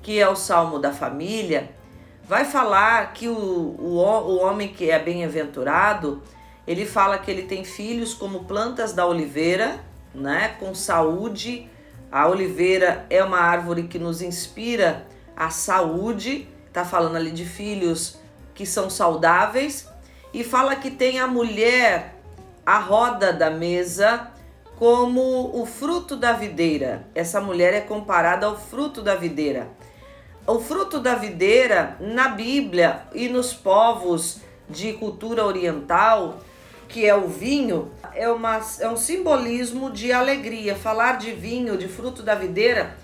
que 0.02 0.20
é 0.20 0.28
o 0.28 0.36
Salmo 0.36 0.80
da 0.80 0.92
família, 0.92 1.72
vai 2.24 2.46
falar 2.46 3.14
que 3.14 3.28
o, 3.28 3.36
o, 3.36 3.98
o 4.00 4.38
homem 4.42 4.70
que 4.70 4.90
é 4.90 5.00
bem-aventurado, 5.00 6.22
ele 6.66 6.86
fala 6.86 7.18
que 7.18 7.30
ele 7.30 7.44
tem 7.44 7.64
filhos 7.64 8.14
como 8.14 8.46
plantas 8.46 8.94
da 8.94 9.06
oliveira, 9.06 9.80
né, 10.14 10.56
com 10.60 10.74
saúde. 10.74 11.70
A 12.12 12.28
oliveira 12.28 13.06
é 13.10 13.24
uma 13.24 13.40
árvore 13.40 13.84
que 13.84 14.00
nos 14.00 14.22
inspira 14.22 15.06
a 15.36 15.50
saúde, 15.50 16.48
tá 16.72 16.86
falando 16.86 17.16
ali 17.16 17.32
de 17.32 17.46
filhos 17.46 18.20
que 18.54 18.66
são 18.66 18.90
saudáveis, 18.90 19.88
e 20.34 20.44
fala 20.44 20.76
que 20.76 20.90
tem 20.90 21.20
a 21.20 21.28
mulher 21.28 22.16
a 22.66 22.80
roda 22.80 23.34
da 23.34 23.50
mesa 23.50 24.32
como 24.84 25.50
o 25.54 25.66
fruto 25.66 26.14
da 26.14 26.34
videira. 26.34 27.08
Essa 27.16 27.40
mulher 27.40 27.74
é 27.74 27.80
comparada 27.80 28.48
ao 28.48 28.60
fruto 28.60 29.02
da 29.02 29.16
videira. 29.16 29.70
O 30.46 30.60
fruto 30.60 31.00
da 31.00 31.16
videira 31.16 31.96
na 32.02 32.28
Bíblia 32.28 33.04
e 33.14 33.30
nos 33.30 33.54
povos 33.54 34.42
de 34.70 34.92
cultura 34.92 35.46
oriental, 35.46 36.42
que 36.90 37.06
é 37.06 37.16
o 37.16 37.30
vinho, 37.30 37.94
é, 38.14 38.28
uma, 38.28 38.60
é 38.82 38.90
um 38.90 38.98
simbolismo 38.98 39.90
de 39.90 40.12
alegria. 40.12 40.76
Falar 40.76 41.18
de 41.18 41.32
vinho, 41.32 41.78
de 41.78 41.88
fruto 41.88 42.22
da 42.22 42.36
videira, 42.36 42.98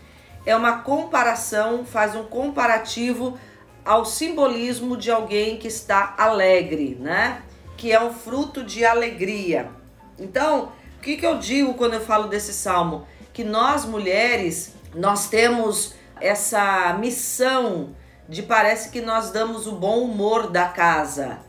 é 0.45 0.53
uma 0.53 0.79
comparação, 0.79 1.85
faz 1.85 2.13
um 2.13 2.25
comparativo 2.25 3.39
ao 3.85 4.03
simbolismo 4.03 4.97
de 4.97 5.09
alguém 5.09 5.55
que 5.55 5.69
está 5.69 6.13
alegre, 6.17 6.97
né? 6.99 7.41
Que 7.77 7.93
é 7.93 8.03
um 8.03 8.11
fruto 8.11 8.65
de 8.65 8.83
alegria. 8.83 9.71
Então, 10.19 10.73
o 10.99 11.01
que, 11.01 11.15
que 11.15 11.25
eu 11.25 11.37
digo 11.37 11.75
quando 11.75 11.93
eu 11.93 12.01
falo 12.01 12.27
desse 12.27 12.51
salmo? 12.51 13.07
Que 13.31 13.41
nós 13.41 13.85
mulheres, 13.85 14.73
nós 14.93 15.29
temos 15.29 15.93
essa 16.19 16.93
missão 16.99 17.95
de 18.27 18.43
parece 18.43 18.89
que 18.89 18.99
nós 18.99 19.31
damos 19.31 19.65
o 19.65 19.71
bom 19.71 20.01
humor 20.01 20.51
da 20.51 20.65
casa. 20.65 21.39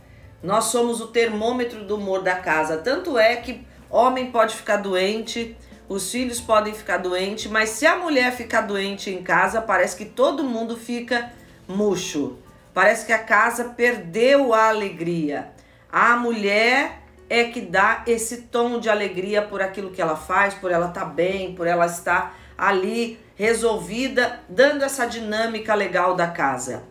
Nós 0.41 0.67
somos 0.67 1.01
o 1.01 1.09
termômetro 1.09 1.85
do 1.85 1.97
humor 1.97 2.23
da 2.23 2.37
casa. 2.37 2.79
Tanto 2.79 3.19
é 3.19 3.35
que 3.35 3.67
homem 3.91 4.31
pode 4.31 4.55
ficar 4.55 4.77
doente, 4.77 5.57
os 5.89 6.13
filhos 6.13 6.41
podem 6.41 6.73
ficar 6.73 6.99
doentes, 6.99 7.51
mas 7.51 7.71
se 7.71 7.85
a 7.85 7.97
mulher 7.97 8.31
ficar 8.31 8.61
doente 8.61 9.11
em 9.11 9.21
casa, 9.21 9.61
parece 9.61 9.97
que 9.97 10.05
todo 10.05 10.45
mundo 10.45 10.77
fica 10.77 11.33
murcho. 11.67 12.39
Parece 12.73 13.05
que 13.05 13.13
a 13.13 13.19
casa 13.19 13.65
perdeu 13.71 14.55
a 14.55 14.69
alegria. 14.69 15.51
A 15.91 16.15
mulher 16.15 17.01
é 17.31 17.45
que 17.45 17.61
dá 17.61 18.03
esse 18.09 18.43
tom 18.43 18.81
de 18.81 18.91
alegria 18.91 19.41
por 19.41 19.63
aquilo 19.63 19.93
que 19.93 20.03
ela 20.03 20.17
faz, 20.17 20.53
por 20.55 20.73
ela 20.73 20.89
estar 20.89 21.03
tá 21.03 21.07
bem, 21.07 21.55
por 21.55 21.65
ela 21.65 21.87
estar 21.87 22.37
ali 22.59 23.21
resolvida, 23.37 24.41
dando 24.49 24.83
essa 24.83 25.07
dinâmica 25.07 25.73
legal 25.75 26.17
da 26.17 26.27
casa. 26.27 26.83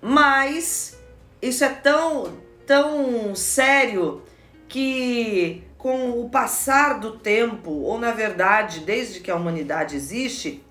Mas 0.00 0.98
isso 1.42 1.62
é 1.62 1.68
tão 1.68 2.38
tão 2.66 3.34
sério 3.34 4.22
que 4.66 5.64
com 5.76 6.20
o 6.20 6.30
passar 6.30 7.00
do 7.00 7.18
tempo, 7.18 7.70
ou 7.70 7.98
na 7.98 8.12
verdade, 8.12 8.80
desde 8.80 9.20
que 9.20 9.30
a 9.30 9.36
humanidade 9.36 9.96
existe, 9.96 10.64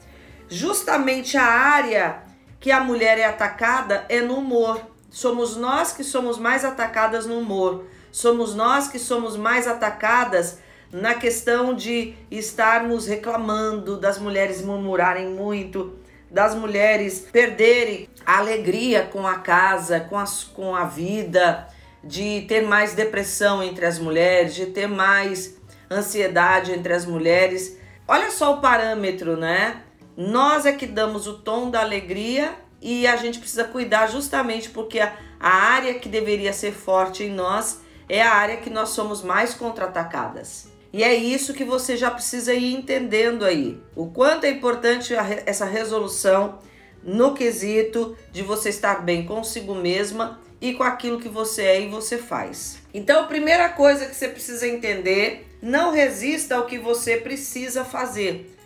justamente 0.47 1.37
a 1.37 1.43
área 1.45 2.23
que 2.59 2.71
a 2.71 2.79
mulher 2.79 3.17
é 3.19 3.25
atacada 3.25 4.05
é 4.09 4.21
no 4.21 4.35
humor. 4.35 4.81
Somos 5.09 5.55
nós 5.55 5.91
que 5.91 6.03
somos 6.03 6.37
mais 6.37 6.63
atacadas 6.63 7.25
no 7.25 7.39
humor. 7.39 7.85
Somos 8.11 8.55
nós 8.55 8.87
que 8.87 8.99
somos 8.99 9.35
mais 9.35 9.67
atacadas 9.67 10.59
na 10.91 11.13
questão 11.13 11.73
de 11.73 12.15
estarmos 12.31 13.07
reclamando, 13.07 13.97
das 13.97 14.17
mulheres 14.17 14.61
murmurarem 14.61 15.29
muito, 15.29 15.99
das 16.31 16.55
mulheres 16.55 17.27
perderem 17.31 18.07
a 18.25 18.37
alegria 18.37 19.03
com 19.03 19.25
a 19.25 19.35
casa, 19.35 19.99
com, 19.99 20.17
as, 20.17 20.43
com 20.43 20.75
a 20.75 20.85
vida, 20.85 21.67
de 22.03 22.45
ter 22.47 22.61
mais 22.61 22.93
depressão 22.93 23.61
entre 23.61 23.85
as 23.85 23.99
mulheres, 23.99 24.55
de 24.55 24.67
ter 24.67 24.87
mais 24.87 25.57
ansiedade 25.91 26.71
entre 26.71 26.93
as 26.93 27.05
mulheres. 27.05 27.77
Olha 28.07 28.31
só 28.31 28.55
o 28.55 28.61
parâmetro, 28.61 29.37
né? 29.37 29.81
Nós 30.15 30.65
é 30.65 30.71
que 30.71 30.85
damos 30.85 31.27
o 31.27 31.39
tom 31.39 31.69
da 31.69 31.81
alegria 31.81 32.53
e 32.81 33.05
a 33.07 33.15
gente 33.15 33.39
precisa 33.39 33.63
cuidar 33.63 34.07
justamente 34.07 34.69
porque 34.69 34.99
a, 34.99 35.13
a 35.39 35.49
área 35.49 35.93
que 35.95 36.09
deveria 36.09 36.53
ser 36.53 36.71
forte 36.71 37.23
em 37.23 37.31
nós 37.31 37.81
é 38.09 38.21
a 38.21 38.33
área 38.33 38.57
que 38.57 38.69
nós 38.69 38.89
somos 38.89 39.21
mais 39.21 39.53
contra-atacadas. 39.53 40.67
E 40.91 41.03
é 41.03 41.13
isso 41.13 41.53
que 41.53 41.63
você 41.63 41.95
já 41.95 42.09
precisa 42.09 42.53
ir 42.53 42.73
entendendo 42.73 43.45
aí. 43.45 43.79
O 43.95 44.07
quanto 44.07 44.45
é 44.45 44.49
importante 44.49 45.13
essa 45.45 45.65
resolução 45.65 46.59
no 47.03 47.35
quesito 47.35 48.17
de 48.31 48.41
você 48.41 48.69
estar 48.69 49.03
bem 49.03 49.23
consigo 49.25 49.75
mesma 49.75 50.41
e 50.59 50.73
com 50.73 50.83
aquilo 50.83 51.19
que 51.19 51.29
você 51.29 51.61
é 51.63 51.81
e 51.81 51.87
você 51.87 52.17
faz. 52.17 52.79
Então, 52.93 53.21
a 53.21 53.27
primeira 53.27 53.69
coisa 53.69 54.07
que 54.07 54.15
você 54.15 54.27
precisa 54.27 54.67
entender, 54.67 55.47
não 55.61 55.91
resista 55.91 56.55
ao 56.55 56.65
que 56.65 56.79
você 56.79 57.17
precisa 57.17 57.85
fazer. 57.85 58.57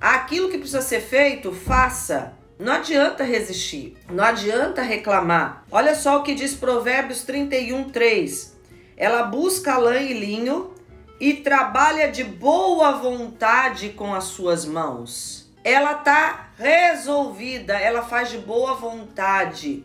Aquilo 0.00 0.48
que 0.48 0.58
precisa 0.58 0.80
ser 0.80 1.00
feito, 1.00 1.52
faça. 1.52 2.32
Não 2.58 2.72
adianta 2.72 3.22
resistir, 3.22 3.96
não 4.10 4.24
adianta 4.24 4.82
reclamar. 4.82 5.64
Olha 5.70 5.94
só 5.94 6.18
o 6.18 6.22
que 6.24 6.34
diz 6.34 6.54
Provérbios 6.54 7.22
31, 7.22 7.90
3. 7.90 8.57
Ela 8.98 9.22
busca 9.22 9.78
lã 9.78 10.00
e 10.00 10.12
linho 10.12 10.74
e 11.20 11.34
trabalha 11.34 12.10
de 12.10 12.24
boa 12.24 12.92
vontade 12.92 13.90
com 13.90 14.12
as 14.12 14.24
suas 14.24 14.64
mãos. 14.64 15.48
Ela 15.62 15.94
tá 15.94 16.50
resolvida, 16.58 17.78
ela 17.78 18.02
faz 18.02 18.28
de 18.30 18.38
boa 18.38 18.74
vontade. 18.74 19.84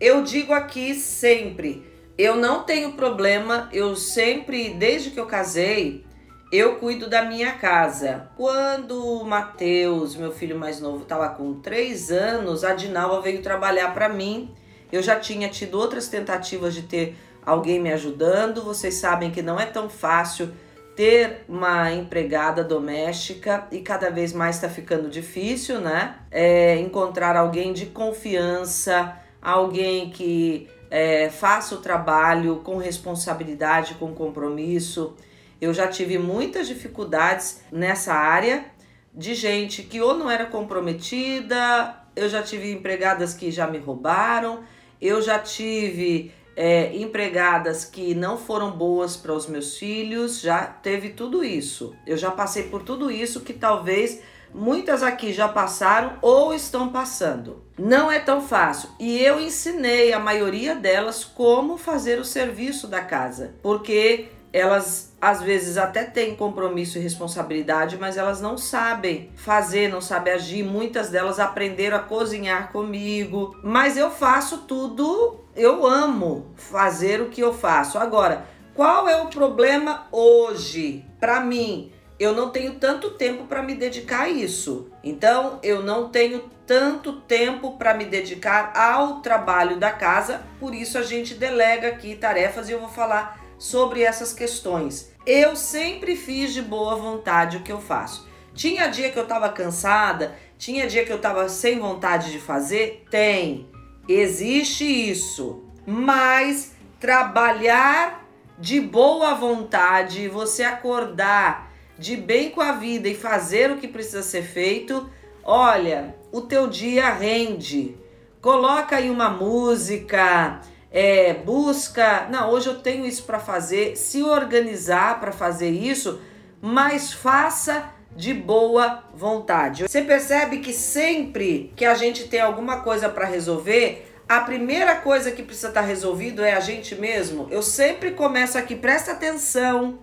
Eu 0.00 0.22
digo 0.22 0.52
aqui 0.52 0.94
sempre, 0.94 1.84
eu 2.16 2.36
não 2.36 2.62
tenho 2.62 2.92
problema, 2.92 3.68
eu 3.72 3.96
sempre, 3.96 4.70
desde 4.70 5.10
que 5.10 5.18
eu 5.18 5.26
casei, 5.26 6.04
eu 6.52 6.76
cuido 6.76 7.08
da 7.08 7.22
minha 7.22 7.54
casa. 7.54 8.30
Quando 8.36 9.04
o 9.04 9.24
Matheus, 9.24 10.14
meu 10.14 10.30
filho 10.30 10.56
mais 10.56 10.80
novo, 10.80 11.02
estava 11.02 11.28
com 11.30 11.54
três 11.54 12.12
anos, 12.12 12.62
a 12.62 12.72
Dinalva 12.72 13.20
veio 13.20 13.42
trabalhar 13.42 13.92
para 13.92 14.08
mim. 14.08 14.54
Eu 14.92 15.02
já 15.02 15.18
tinha 15.18 15.48
tido 15.48 15.76
outras 15.76 16.06
tentativas 16.06 16.72
de 16.72 16.82
ter 16.82 17.16
alguém 17.44 17.80
me 17.80 17.92
ajudando. 17.92 18.62
Vocês 18.62 18.94
sabem 18.94 19.30
que 19.30 19.42
não 19.42 19.58
é 19.58 19.66
tão 19.66 19.88
fácil 19.88 20.52
ter 20.96 21.44
uma 21.48 21.92
empregada 21.92 22.62
doméstica 22.62 23.66
e 23.70 23.80
cada 23.80 24.10
vez 24.10 24.32
mais 24.32 24.56
está 24.56 24.68
ficando 24.68 25.08
difícil, 25.08 25.80
né? 25.80 26.16
É, 26.30 26.76
encontrar 26.76 27.36
alguém 27.36 27.72
de 27.72 27.86
confiança, 27.86 29.16
alguém 29.42 30.10
que 30.10 30.68
é, 30.90 31.28
faça 31.28 31.74
o 31.74 31.78
trabalho 31.78 32.56
com 32.64 32.76
responsabilidade, 32.76 33.94
com 33.94 34.14
compromisso. 34.14 35.16
Eu 35.60 35.74
já 35.74 35.88
tive 35.88 36.18
muitas 36.18 36.68
dificuldades 36.68 37.62
nessa 37.72 38.14
área 38.14 38.66
de 39.12 39.34
gente 39.34 39.82
que 39.82 40.00
ou 40.00 40.14
não 40.14 40.30
era 40.30 40.46
comprometida, 40.46 41.96
eu 42.14 42.28
já 42.28 42.42
tive 42.42 42.72
empregadas 42.72 43.34
que 43.34 43.50
já 43.50 43.66
me 43.66 43.78
roubaram, 43.78 44.64
eu 45.00 45.20
já 45.22 45.38
tive 45.38 46.32
é, 46.56 46.96
empregadas 46.96 47.84
que 47.84 48.14
não 48.14 48.36
foram 48.38 48.70
boas 48.70 49.16
para 49.16 49.32
os 49.32 49.46
meus 49.46 49.76
filhos, 49.76 50.40
já 50.40 50.64
teve 50.64 51.10
tudo 51.10 51.42
isso. 51.44 51.94
Eu 52.06 52.16
já 52.16 52.30
passei 52.30 52.64
por 52.64 52.82
tudo 52.82 53.10
isso 53.10 53.40
que 53.40 53.52
talvez 53.52 54.20
muitas 54.54 55.02
aqui 55.02 55.32
já 55.32 55.48
passaram 55.48 56.16
ou 56.22 56.54
estão 56.54 56.90
passando. 56.90 57.62
Não 57.76 58.10
é 58.10 58.20
tão 58.20 58.40
fácil. 58.40 58.88
E 59.00 59.18
eu 59.18 59.40
ensinei 59.40 60.12
a 60.12 60.18
maioria 60.18 60.76
delas 60.76 61.24
como 61.24 61.76
fazer 61.76 62.20
o 62.20 62.24
serviço 62.24 62.86
da 62.86 63.00
casa, 63.00 63.54
porque 63.62 64.28
elas 64.54 65.12
às 65.20 65.42
vezes 65.42 65.76
até 65.76 66.04
têm 66.04 66.36
compromisso 66.36 66.96
e 66.96 67.00
responsabilidade, 67.00 67.98
mas 67.98 68.16
elas 68.16 68.40
não 68.40 68.56
sabem 68.56 69.30
fazer, 69.34 69.88
não 69.88 70.00
sabem 70.00 70.32
agir. 70.32 70.62
Muitas 70.62 71.10
delas 71.10 71.40
aprenderam 71.40 71.96
a 71.96 72.00
cozinhar 72.00 72.70
comigo, 72.70 73.58
mas 73.64 73.96
eu 73.96 74.12
faço 74.12 74.58
tudo, 74.58 75.40
eu 75.56 75.84
amo 75.84 76.52
fazer 76.54 77.20
o 77.20 77.30
que 77.30 77.40
eu 77.40 77.52
faço. 77.52 77.98
Agora, 77.98 78.46
qual 78.74 79.08
é 79.08 79.20
o 79.20 79.26
problema 79.26 80.06
hoje? 80.12 81.04
Para 81.18 81.40
mim, 81.40 81.90
eu 82.16 82.32
não 82.32 82.50
tenho 82.50 82.74
tanto 82.74 83.10
tempo 83.10 83.46
para 83.46 83.60
me 83.60 83.74
dedicar 83.74 84.22
a 84.22 84.28
isso. 84.28 84.88
Então, 85.02 85.58
eu 85.64 85.82
não 85.82 86.10
tenho 86.10 86.44
tanto 86.64 87.20
tempo 87.22 87.76
para 87.76 87.92
me 87.92 88.04
dedicar 88.04 88.72
ao 88.76 89.20
trabalho 89.20 89.78
da 89.78 89.90
casa, 89.90 90.42
por 90.60 90.72
isso 90.74 90.96
a 90.96 91.02
gente 91.02 91.34
delega 91.34 91.88
aqui 91.88 92.14
tarefas 92.14 92.68
e 92.68 92.72
eu 92.72 92.78
vou 92.78 92.88
falar 92.88 93.43
sobre 93.58 94.02
essas 94.02 94.32
questões. 94.32 95.12
Eu 95.26 95.56
sempre 95.56 96.16
fiz 96.16 96.52
de 96.52 96.62
boa 96.62 96.96
vontade 96.96 97.56
o 97.56 97.62
que 97.62 97.72
eu 97.72 97.80
faço. 97.80 98.28
Tinha 98.54 98.88
dia 98.88 99.10
que 99.10 99.18
eu 99.18 99.24
estava 99.24 99.48
cansada, 99.48 100.36
tinha 100.58 100.86
dia 100.86 101.04
que 101.04 101.12
eu 101.12 101.16
estava 101.16 101.48
sem 101.48 101.78
vontade 101.78 102.30
de 102.30 102.38
fazer? 102.38 103.04
Tem. 103.10 103.68
Existe 104.08 104.84
isso. 104.84 105.64
Mas 105.86 106.72
trabalhar 107.00 108.24
de 108.58 108.80
boa 108.80 109.34
vontade, 109.34 110.28
você 110.28 110.62
acordar 110.62 111.72
de 111.98 112.16
bem 112.16 112.50
com 112.50 112.60
a 112.60 112.72
vida 112.72 113.08
e 113.08 113.14
fazer 113.14 113.70
o 113.70 113.76
que 113.76 113.88
precisa 113.88 114.22
ser 114.22 114.42
feito, 114.42 115.08
olha, 115.42 116.14
o 116.32 116.40
teu 116.40 116.68
dia 116.68 117.12
rende. 117.12 117.96
Coloca 118.40 118.96
aí 118.96 119.10
uma 119.10 119.30
música, 119.30 120.60
é, 120.96 121.34
busca, 121.34 122.28
não, 122.30 122.50
hoje 122.50 122.68
eu 122.68 122.78
tenho 122.78 123.04
isso 123.04 123.24
para 123.24 123.40
fazer, 123.40 123.96
se 123.96 124.22
organizar 124.22 125.18
para 125.18 125.32
fazer 125.32 125.70
isso, 125.70 126.20
mas 126.62 127.12
faça 127.12 127.90
de 128.14 128.32
boa 128.32 129.02
vontade. 129.12 129.88
Você 129.88 130.02
percebe 130.02 130.58
que 130.58 130.72
sempre 130.72 131.72
que 131.74 131.84
a 131.84 131.94
gente 131.94 132.28
tem 132.28 132.38
alguma 132.38 132.82
coisa 132.82 133.08
para 133.08 133.26
resolver, 133.26 134.08
a 134.28 134.38
primeira 134.42 134.94
coisa 134.94 135.32
que 135.32 135.42
precisa 135.42 135.66
estar 135.66 135.80
tá 135.80 135.86
resolvido 135.86 136.44
é 136.44 136.52
a 136.52 136.60
gente 136.60 136.94
mesmo. 136.94 137.48
Eu 137.50 137.60
sempre 137.60 138.12
começo 138.12 138.56
aqui, 138.56 138.76
presta 138.76 139.10
atenção 139.10 139.98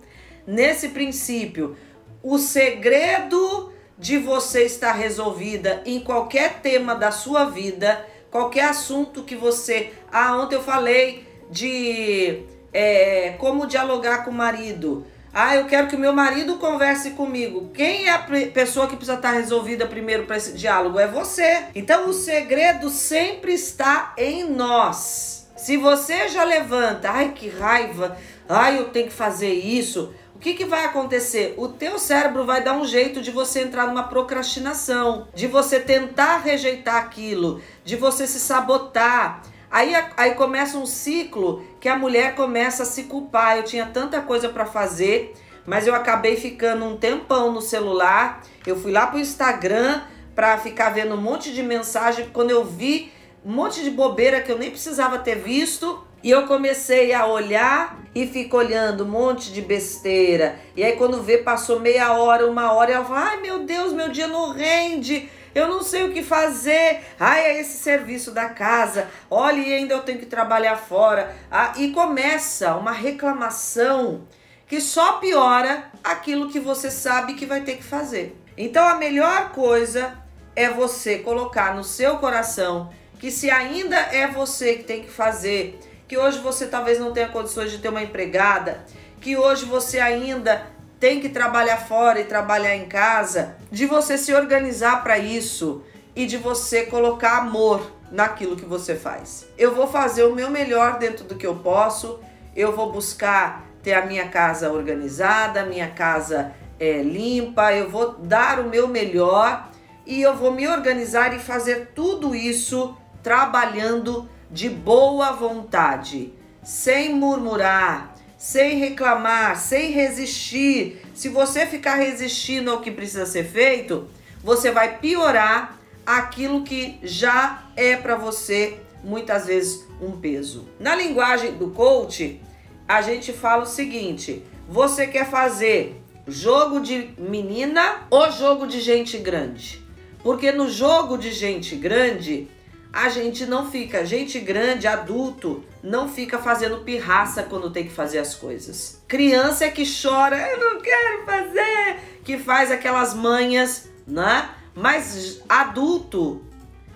nesse 0.46 0.90
princípio. 0.90 1.74
O 2.22 2.36
segredo 2.36 3.72
de 3.98 4.18
você 4.18 4.64
estar 4.64 4.92
resolvida 4.92 5.82
em 5.86 6.00
qualquer 6.00 6.60
tema 6.60 6.94
da 6.94 7.10
sua 7.10 7.46
vida 7.46 8.11
qualquer 8.32 8.64
assunto 8.64 9.22
que 9.22 9.36
você. 9.36 9.92
Ah, 10.10 10.36
ontem 10.36 10.56
eu 10.56 10.62
falei 10.62 11.28
de 11.50 12.42
é, 12.72 13.34
como 13.38 13.66
dialogar 13.66 14.24
com 14.24 14.30
o 14.30 14.34
marido. 14.34 15.06
Ah, 15.34 15.54
eu 15.56 15.66
quero 15.66 15.86
que 15.86 15.96
o 15.96 15.98
meu 15.98 16.12
marido 16.12 16.58
converse 16.58 17.10
comigo. 17.10 17.70
Quem 17.72 18.06
é 18.06 18.10
a 18.10 18.18
pessoa 18.52 18.86
que 18.86 18.96
precisa 18.96 19.16
estar 19.16 19.32
resolvida 19.32 19.86
primeiro 19.86 20.24
para 20.24 20.36
esse 20.36 20.52
diálogo? 20.52 20.98
É 20.98 21.06
você. 21.06 21.64
Então 21.74 22.08
o 22.08 22.12
segredo 22.12 22.90
sempre 22.90 23.52
está 23.52 24.14
em 24.18 24.44
nós. 24.44 25.48
Se 25.56 25.76
você 25.76 26.28
já 26.28 26.44
levanta, 26.44 27.10
ai 27.10 27.32
que 27.32 27.48
raiva, 27.48 28.16
ai 28.48 28.78
eu 28.78 28.88
tenho 28.88 29.06
que 29.06 29.12
fazer 29.12 29.52
isso 29.52 30.12
que, 30.42 30.54
que 30.54 30.64
vai 30.64 30.84
acontecer? 30.84 31.54
O 31.56 31.68
teu 31.68 32.00
cérebro 32.00 32.44
vai 32.44 32.64
dar 32.64 32.74
um 32.74 32.84
jeito 32.84 33.22
de 33.22 33.30
você 33.30 33.60
entrar 33.60 33.86
numa 33.86 34.02
procrastinação, 34.02 35.28
de 35.32 35.46
você 35.46 35.78
tentar 35.78 36.38
rejeitar 36.38 36.96
aquilo, 36.96 37.62
de 37.84 37.94
você 37.94 38.26
se 38.26 38.40
sabotar. 38.40 39.42
Aí, 39.70 39.94
aí 40.16 40.34
começa 40.34 40.76
um 40.76 40.84
ciclo 40.84 41.64
que 41.80 41.88
a 41.88 41.96
mulher 41.96 42.34
começa 42.34 42.82
a 42.82 42.86
se 42.86 43.04
culpar. 43.04 43.56
Eu 43.56 43.62
tinha 43.62 43.86
tanta 43.86 44.20
coisa 44.20 44.48
para 44.48 44.66
fazer, 44.66 45.32
mas 45.64 45.86
eu 45.86 45.94
acabei 45.94 46.36
ficando 46.36 46.84
um 46.86 46.96
tempão 46.96 47.52
no 47.52 47.62
celular. 47.62 48.42
Eu 48.66 48.76
fui 48.76 48.90
lá 48.90 49.06
pro 49.06 49.20
Instagram 49.20 50.02
para 50.34 50.58
ficar 50.58 50.90
vendo 50.90 51.14
um 51.14 51.20
monte 51.20 51.52
de 51.52 51.62
mensagem. 51.62 52.28
Quando 52.32 52.50
eu 52.50 52.64
vi 52.64 53.12
um 53.44 53.52
monte 53.52 53.84
de 53.84 53.90
bobeira 53.90 54.40
que 54.40 54.50
eu 54.50 54.58
nem 54.58 54.70
precisava 54.70 55.20
ter 55.20 55.36
visto, 55.36 56.04
e 56.22 56.30
eu 56.30 56.46
comecei 56.46 57.12
a 57.12 57.26
olhar 57.26 58.00
e 58.14 58.26
fico 58.26 58.56
olhando 58.56 59.04
um 59.04 59.08
monte 59.08 59.52
de 59.52 59.60
besteira. 59.60 60.56
E 60.76 60.84
aí 60.84 60.92
quando 60.96 61.22
vê, 61.22 61.38
passou 61.38 61.80
meia 61.80 62.12
hora, 62.12 62.46
uma 62.46 62.72
hora, 62.72 62.92
ela 62.92 63.04
fala, 63.04 63.30
ai 63.30 63.40
meu 63.40 63.60
Deus, 63.60 63.92
meu 63.92 64.08
dia 64.08 64.28
não 64.28 64.52
rende. 64.52 65.28
Eu 65.54 65.68
não 65.68 65.82
sei 65.82 66.04
o 66.04 66.12
que 66.12 66.22
fazer. 66.22 67.00
Ai, 67.20 67.42
é 67.42 67.60
esse 67.60 67.76
serviço 67.78 68.30
da 68.30 68.48
casa. 68.48 69.08
Olha, 69.30 69.60
e 69.60 69.72
ainda 69.74 69.92
eu 69.92 70.02
tenho 70.02 70.18
que 70.18 70.24
trabalhar 70.24 70.76
fora. 70.76 71.36
Ah, 71.50 71.74
e 71.76 71.90
começa 71.90 72.74
uma 72.74 72.92
reclamação 72.92 74.22
que 74.66 74.80
só 74.80 75.14
piora 75.14 75.90
aquilo 76.02 76.48
que 76.48 76.58
você 76.58 76.90
sabe 76.90 77.34
que 77.34 77.44
vai 77.44 77.60
ter 77.60 77.76
que 77.76 77.84
fazer. 77.84 78.34
Então 78.56 78.86
a 78.86 78.94
melhor 78.94 79.50
coisa 79.50 80.16
é 80.56 80.70
você 80.70 81.18
colocar 81.18 81.74
no 81.74 81.84
seu 81.84 82.16
coração 82.16 82.90
que 83.18 83.30
se 83.30 83.50
ainda 83.50 83.96
é 83.96 84.26
você 84.26 84.76
que 84.76 84.84
tem 84.84 85.02
que 85.02 85.10
fazer 85.10 85.78
que 86.12 86.18
hoje 86.18 86.40
você 86.40 86.66
talvez 86.66 87.00
não 87.00 87.10
tenha 87.10 87.28
condições 87.28 87.70
de 87.70 87.78
ter 87.78 87.88
uma 87.88 88.02
empregada, 88.02 88.84
que 89.18 89.34
hoje 89.34 89.64
você 89.64 89.98
ainda 89.98 90.66
tem 91.00 91.20
que 91.20 91.30
trabalhar 91.30 91.78
fora 91.78 92.20
e 92.20 92.24
trabalhar 92.24 92.76
em 92.76 92.84
casa, 92.84 93.56
de 93.70 93.86
você 93.86 94.18
se 94.18 94.34
organizar 94.34 95.02
para 95.02 95.16
isso 95.16 95.82
e 96.14 96.26
de 96.26 96.36
você 96.36 96.84
colocar 96.84 97.38
amor 97.38 97.90
naquilo 98.10 98.56
que 98.56 98.66
você 98.66 98.94
faz. 98.94 99.46
Eu 99.56 99.74
vou 99.74 99.86
fazer 99.86 100.24
o 100.24 100.34
meu 100.34 100.50
melhor 100.50 100.98
dentro 100.98 101.24
do 101.24 101.34
que 101.34 101.46
eu 101.46 101.54
posso, 101.54 102.20
eu 102.54 102.76
vou 102.76 102.92
buscar 102.92 103.64
ter 103.82 103.94
a 103.94 104.04
minha 104.04 104.28
casa 104.28 104.70
organizada, 104.70 105.62
a 105.62 105.64
minha 105.64 105.88
casa 105.88 106.52
é, 106.78 107.00
limpa, 107.00 107.72
eu 107.72 107.88
vou 107.88 108.18
dar 108.18 108.60
o 108.60 108.68
meu 108.68 108.86
melhor 108.86 109.70
e 110.04 110.20
eu 110.20 110.36
vou 110.36 110.52
me 110.52 110.68
organizar 110.68 111.34
e 111.34 111.38
fazer 111.38 111.92
tudo 111.94 112.34
isso 112.34 112.94
trabalhando 113.22 114.28
de 114.52 114.68
boa 114.68 115.32
vontade, 115.32 116.32
sem 116.62 117.14
murmurar, 117.14 118.14
sem 118.36 118.76
reclamar, 118.78 119.56
sem 119.56 119.90
resistir. 119.90 121.00
Se 121.14 121.28
você 121.28 121.64
ficar 121.64 121.94
resistindo 121.94 122.70
ao 122.70 122.80
que 122.80 122.90
precisa 122.90 123.24
ser 123.24 123.44
feito, 123.44 124.08
você 124.44 124.70
vai 124.70 124.98
piorar 124.98 125.78
aquilo 126.04 126.62
que 126.62 126.98
já 127.02 127.64
é 127.74 127.96
para 127.96 128.16
você 128.16 128.78
muitas 129.02 129.46
vezes 129.46 129.86
um 130.00 130.12
peso. 130.12 130.68
Na 130.78 130.94
linguagem 130.94 131.52
do 131.52 131.70
coach, 131.70 132.40
a 132.86 133.00
gente 133.00 133.32
fala 133.32 133.62
o 133.62 133.66
seguinte: 133.66 134.44
você 134.68 135.06
quer 135.06 135.30
fazer 135.30 136.02
jogo 136.26 136.80
de 136.80 137.10
menina 137.18 138.02
ou 138.10 138.30
jogo 138.30 138.66
de 138.66 138.80
gente 138.80 139.16
grande? 139.18 139.82
Porque 140.22 140.52
no 140.52 140.68
jogo 140.68 141.16
de 141.16 141.32
gente 141.32 141.74
grande, 141.74 142.48
a 142.92 143.08
gente 143.08 143.46
não 143.46 143.70
fica, 143.70 144.04
gente 144.04 144.38
grande, 144.38 144.86
adulto, 144.86 145.64
não 145.82 146.08
fica 146.08 146.38
fazendo 146.38 146.84
pirraça 146.84 147.42
quando 147.42 147.70
tem 147.70 147.84
que 147.84 147.92
fazer 147.92 148.18
as 148.18 148.34
coisas. 148.34 149.02
Criança 149.08 149.64
é 149.64 149.70
que 149.70 149.84
chora, 149.84 150.36
eu 150.36 150.58
não 150.58 150.80
quero 150.80 151.24
fazer, 151.24 152.00
que 152.22 152.38
faz 152.38 152.70
aquelas 152.70 153.14
manhas, 153.14 153.88
né? 154.06 154.50
Mas 154.74 155.40
adulto, 155.48 156.44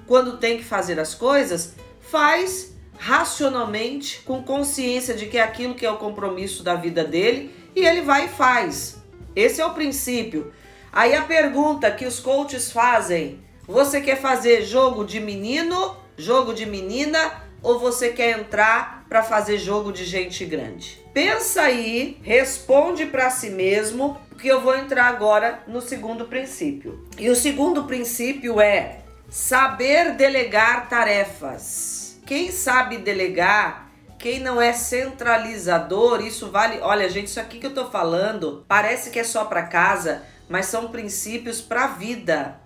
quando 0.07 0.37
tem 0.37 0.59
que 0.59 0.65
fazer 0.65 1.01
as 1.01 1.15
coisas, 1.15 1.75
faz 2.01 2.75
racionalmente, 2.99 4.21
com 4.21 4.43
consciência 4.43 5.15
de 5.15 5.27
que 5.27 5.39
é 5.39 5.43
aquilo 5.43 5.75
que 5.75 5.87
é 5.87 5.91
o 5.91 5.97
compromisso 5.97 6.63
da 6.63 6.75
vida 6.75 7.05
dele, 7.05 7.55
e 7.75 7.85
ele 7.85 8.03
vai 8.03 8.27
e 8.27 8.29
faz. 8.29 8.99
Esse 9.35 9.61
é 9.61 9.67
o 9.67 9.75
princípio. 9.75 10.53
Aí 10.93 11.15
a 11.15 11.23
pergunta 11.23 11.91
que 11.91 12.07
os 12.07 12.21
coaches 12.21 12.71
fazem 12.73 13.41
você 13.67 14.01
quer 14.01 14.21
fazer 14.21 14.63
jogo 14.63 15.05
de 15.05 15.21
menino, 15.21 15.97
jogo 16.17 16.55
de 16.55 16.65
menina 16.65 17.43
ou 17.63 17.79
você 17.79 18.11
quer 18.11 18.39
entrar 18.39 19.05
para 19.09 19.23
fazer 19.23 19.59
jogo 19.59 19.93
de 19.93 20.05
gente 20.05 20.45
grande? 20.45 21.01
Pensa 21.13 21.63
aí, 21.63 22.19
responde 22.23 23.07
para 23.07 23.31
si 23.31 23.51
mesmo, 23.51 24.17
porque 24.29 24.49
eu 24.49 24.61
vou 24.61 24.77
entrar 24.77 25.07
agora 25.07 25.63
no 25.67 25.81
segundo 25.81 26.27
princípio. 26.27 27.09
E 27.19 27.29
o 27.29 27.35
segundo 27.35 27.85
princípio 27.85 28.61
é 28.61 29.01
saber 29.29 30.13
delegar 30.13 30.89
tarefas. 30.89 32.21
Quem 32.25 32.51
sabe 32.51 32.99
delegar 32.99 33.87
quem 34.19 34.41
não 34.41 34.61
é 34.61 34.73
centralizador, 34.73 36.25
isso 36.25 36.51
vale. 36.51 36.81
Olha, 36.81 37.09
gente, 37.09 37.27
isso 37.29 37.39
aqui 37.39 37.59
que 37.59 37.67
eu 37.67 37.75
tô 37.75 37.91
falando 37.91 38.65
parece 38.67 39.11
que 39.11 39.19
é 39.19 39.25
só 39.25 39.45
para 39.45 39.63
casa, 39.63 40.23
mas 40.49 40.67
são 40.67 40.89
princípios 40.89 41.61
para 41.61 41.89
vida 41.89 42.59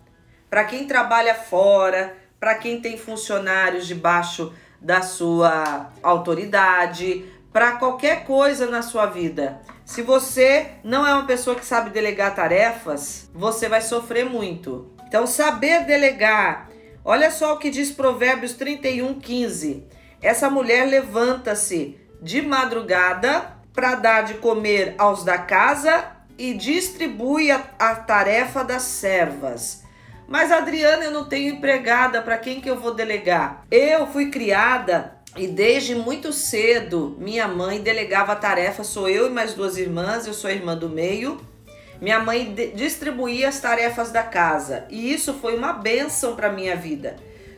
para 0.50 0.64
quem 0.64 0.86
trabalha 0.86 1.34
fora, 1.34 2.16
para 2.40 2.56
quem 2.56 2.80
tem 2.80 2.98
funcionários 2.98 3.86
debaixo 3.86 4.52
da 4.80 5.00
sua 5.00 5.90
autoridade, 6.02 7.24
para 7.52 7.72
qualquer 7.72 8.24
coisa 8.24 8.66
na 8.66 8.82
sua 8.82 9.06
vida. 9.06 9.60
Se 9.84 10.02
você 10.02 10.72
não 10.82 11.06
é 11.06 11.14
uma 11.14 11.26
pessoa 11.26 11.56
que 11.56 11.64
sabe 11.64 11.90
delegar 11.90 12.34
tarefas, 12.34 13.30
você 13.32 13.68
vai 13.68 13.80
sofrer 13.80 14.24
muito. 14.24 14.90
Então, 15.06 15.26
saber 15.26 15.84
delegar. 15.84 16.68
Olha 17.04 17.30
só 17.30 17.54
o 17.54 17.58
que 17.58 17.70
diz 17.70 17.90
Provérbios 17.90 18.54
31, 18.54 19.18
15. 19.18 19.86
Essa 20.22 20.48
mulher 20.50 20.86
levanta-se 20.86 21.98
de 22.22 22.42
madrugada 22.42 23.56
para 23.72 23.94
dar 23.94 24.22
de 24.22 24.34
comer 24.34 24.94
aos 24.98 25.24
da 25.24 25.38
casa 25.38 26.04
e 26.38 26.54
distribui 26.54 27.50
a, 27.50 27.64
a 27.78 27.94
tarefa 27.94 28.62
das 28.62 28.82
servas. 28.82 29.79
Mas 30.30 30.52
Adriana, 30.52 31.02
eu 31.02 31.10
não 31.10 31.24
tenho 31.24 31.56
empregada, 31.56 32.22
para 32.22 32.38
quem 32.38 32.60
que 32.60 32.70
eu 32.70 32.78
vou 32.78 32.94
delegar? 32.94 33.66
Eu 33.68 34.06
fui 34.06 34.30
criada 34.30 35.16
e 35.36 35.48
desde 35.48 35.92
muito 35.92 36.32
cedo 36.32 37.16
minha 37.18 37.48
mãe 37.48 37.80
delegava 37.80 38.30
a 38.30 38.36
tarefa, 38.36 38.84
sou 38.84 39.08
eu 39.08 39.26
e 39.26 39.30
mais 39.30 39.54
duas 39.54 39.76
irmãs, 39.76 40.28
eu 40.28 40.32
sou 40.32 40.48
a 40.48 40.52
irmã 40.52 40.76
do 40.76 40.88
meio. 40.88 41.40
Minha 42.00 42.20
mãe 42.20 42.54
distribuía 42.76 43.48
as 43.48 43.58
tarefas 43.58 44.12
da 44.12 44.22
casa 44.22 44.84
e 44.88 45.12
isso 45.12 45.34
foi 45.34 45.56
uma 45.56 45.72
benção 45.72 46.36
para 46.36 46.52
minha 46.52 46.76
vida. 46.76 47.16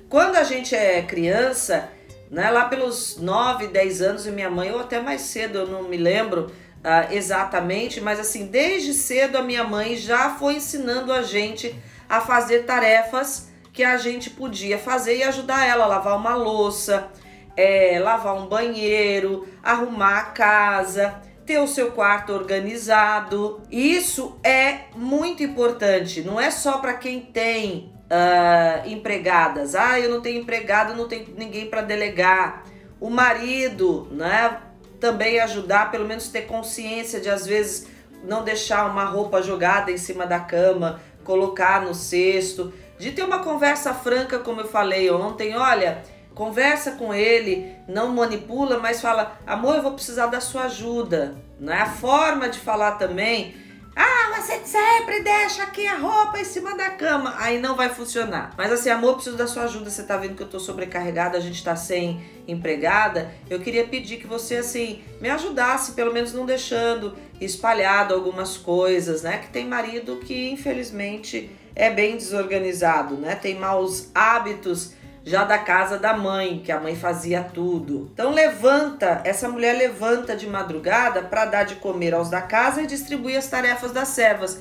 Quando 0.09 0.37
a 0.37 0.43
gente 0.43 0.75
é 0.75 1.03
criança, 1.03 1.91
né, 2.31 2.51
lá 2.51 2.65
pelos 2.65 3.19
9, 3.19 3.67
10 3.67 4.01
anos, 4.01 4.27
e 4.27 4.31
minha 4.31 4.49
mãe, 4.49 4.73
ou 4.73 4.81
até 4.81 4.99
mais 4.99 5.21
cedo, 5.21 5.59
eu 5.59 5.67
não 5.67 5.91
me 5.91 5.99
lembro 5.99 6.47
uh, 6.47 7.13
exatamente, 7.13 8.01
mas 8.01 8.19
assim, 8.19 8.47
desde 8.47 8.95
cedo 8.95 9.37
a 9.37 9.43
minha 9.43 9.63
mãe 9.63 9.95
já 9.95 10.31
foi 10.31 10.55
ensinando 10.55 11.13
a 11.13 11.21
gente 11.21 11.77
a 12.13 12.21
fazer 12.21 12.65
tarefas 12.65 13.51
que 13.73 13.83
a 13.83 13.97
gente 13.97 14.29
podia 14.29 14.79
fazer 14.79 15.17
e 15.17 15.23
ajudar 15.23 15.67
ela 15.67 15.85
a 15.85 15.89
lavar 15.89 16.15
uma 16.15 16.35
louça, 16.35 17.09
é, 17.57 17.99
lavar 17.99 18.37
um 18.37 18.49
banheiro, 18.49 19.49
arrumar 19.63 20.19
a 20.19 20.25
casa, 20.25 21.23
ter 21.47 21.59
o 21.59 21.67
seu 21.67 21.93
quarto 21.93 22.35
organizado. 22.35 23.63
Isso 23.71 24.39
é 24.45 24.89
muito 24.95 25.43
importante, 25.43 26.21
não 26.21 26.39
é 26.39 26.51
só 26.51 26.77
para 26.79 26.93
quem 26.93 27.19
tem 27.23 27.91
uh, 28.11 28.87
empregadas. 28.87 29.75
Ah, 29.75 29.99
eu 29.99 30.11
não 30.11 30.21
tenho 30.21 30.43
empregado, 30.43 30.95
não 30.95 31.09
tenho 31.09 31.29
ninguém 31.35 31.71
para 31.71 31.81
delegar. 31.81 32.65
O 33.01 33.09
marido, 33.09 34.07
né? 34.11 34.61
Também 35.01 35.41
ajudar, 35.41 35.91
pelo 35.91 36.07
menos 36.07 36.29
ter 36.29 36.43
consciência 36.43 37.19
de 37.23 37.31
às 37.31 37.47
vezes 37.47 37.89
não 38.23 38.45
deixar 38.45 38.91
uma 38.91 39.05
roupa 39.05 39.43
jogada 39.43 39.91
em 39.91 39.99
cima 39.99 40.27
da 40.27 40.41
cama, 40.41 41.01
colocar 41.25 41.83
no 41.83 41.95
cesto, 41.95 42.73
de 42.99 43.13
ter 43.13 43.23
uma 43.23 43.41
conversa 43.41 43.93
franca, 43.93 44.39
como 44.39 44.61
eu 44.61 44.69
falei 44.69 45.11
ontem, 45.11 45.57
olha, 45.57 46.03
conversa 46.35 46.93
com 46.93 47.13
ele, 47.13 47.75
não 47.89 48.13
manipula, 48.13 48.79
mas 48.79 49.01
fala, 49.01 49.39
amor, 49.47 49.77
eu 49.77 49.83
vou 49.83 49.93
precisar 49.93 50.27
da 50.27 50.41
sua 50.41 50.65
ajuda. 50.65 51.35
Não 51.59 51.73
é 51.73 51.81
a 51.81 51.91
forma 51.91 52.49
de 52.49 52.59
falar 52.59 52.93
também 52.93 53.55
ah, 53.95 54.41
você 54.41 54.59
sempre 54.65 55.21
deixa 55.21 55.65
aqui 55.65 55.87
a 55.87 55.99
roupa 55.99 56.41
em 56.41 56.45
cima 56.45 56.75
da 56.75 56.91
cama. 56.91 57.35
Aí 57.37 57.61
não 57.61 57.77
vai 57.77 57.91
funcionar. 57.91 58.53
Mas 58.57 58.73
assim, 58.73 58.89
amor, 58.89 59.15
preciso 59.15 59.37
da 59.37 59.47
sua 59.47 59.65
ajuda. 59.65 59.91
Você 59.91 60.03
tá 60.03 60.17
vendo 60.17 60.35
que 60.35 60.43
eu 60.43 60.49
tô 60.49 60.59
sobrecarregada, 60.59 61.37
a 61.37 61.41
gente 61.41 61.63
tá 61.63 61.77
sem 61.77 62.25
empregada. 62.49 63.31
Eu 63.51 63.61
queria 63.61 63.87
pedir 63.87 64.17
que 64.17 64.27
você, 64.27 64.57
assim, 64.57 65.03
me 65.21 65.29
ajudasse, 65.29 65.93
pelo 65.93 66.13
menos 66.13 66.33
não 66.33 66.47
deixando 66.47 67.15
espalhado 67.45 68.15
algumas 68.15 68.57
coisas, 68.57 69.23
né? 69.23 69.39
Que 69.39 69.49
tem 69.49 69.67
marido 69.67 70.17
que, 70.17 70.51
infelizmente, 70.51 71.51
é 71.75 71.91
bem 71.91 72.17
desorganizado, 72.17 73.17
né? 73.17 73.35
Tem 73.35 73.59
maus 73.59 74.11
hábitos 74.15 74.95
já 75.25 75.45
da 75.45 75.59
casa 75.59 75.99
da 75.99 76.17
mãe, 76.17 76.61
que 76.65 76.73
a 76.73 76.81
mãe 76.81 76.97
fazia 76.97 77.43
tudo. 77.43 78.11
Então 78.13 78.33
levanta, 78.33 79.21
essa 79.25 79.49
mulher 79.49 79.77
levanta 79.77 80.35
de 80.35 80.47
madrugada 80.47 81.23
para 81.23 81.45
dar 81.45 81.65
de 81.65 81.77
comer 81.77 82.13
aos 82.15 82.29
da 82.29 82.43
casa 82.43 82.83
e 82.83 82.87
distribuir 82.87 83.39
as 83.39 83.47
tarefas 83.47 83.93
das 83.93 84.09
servas. 84.09 84.59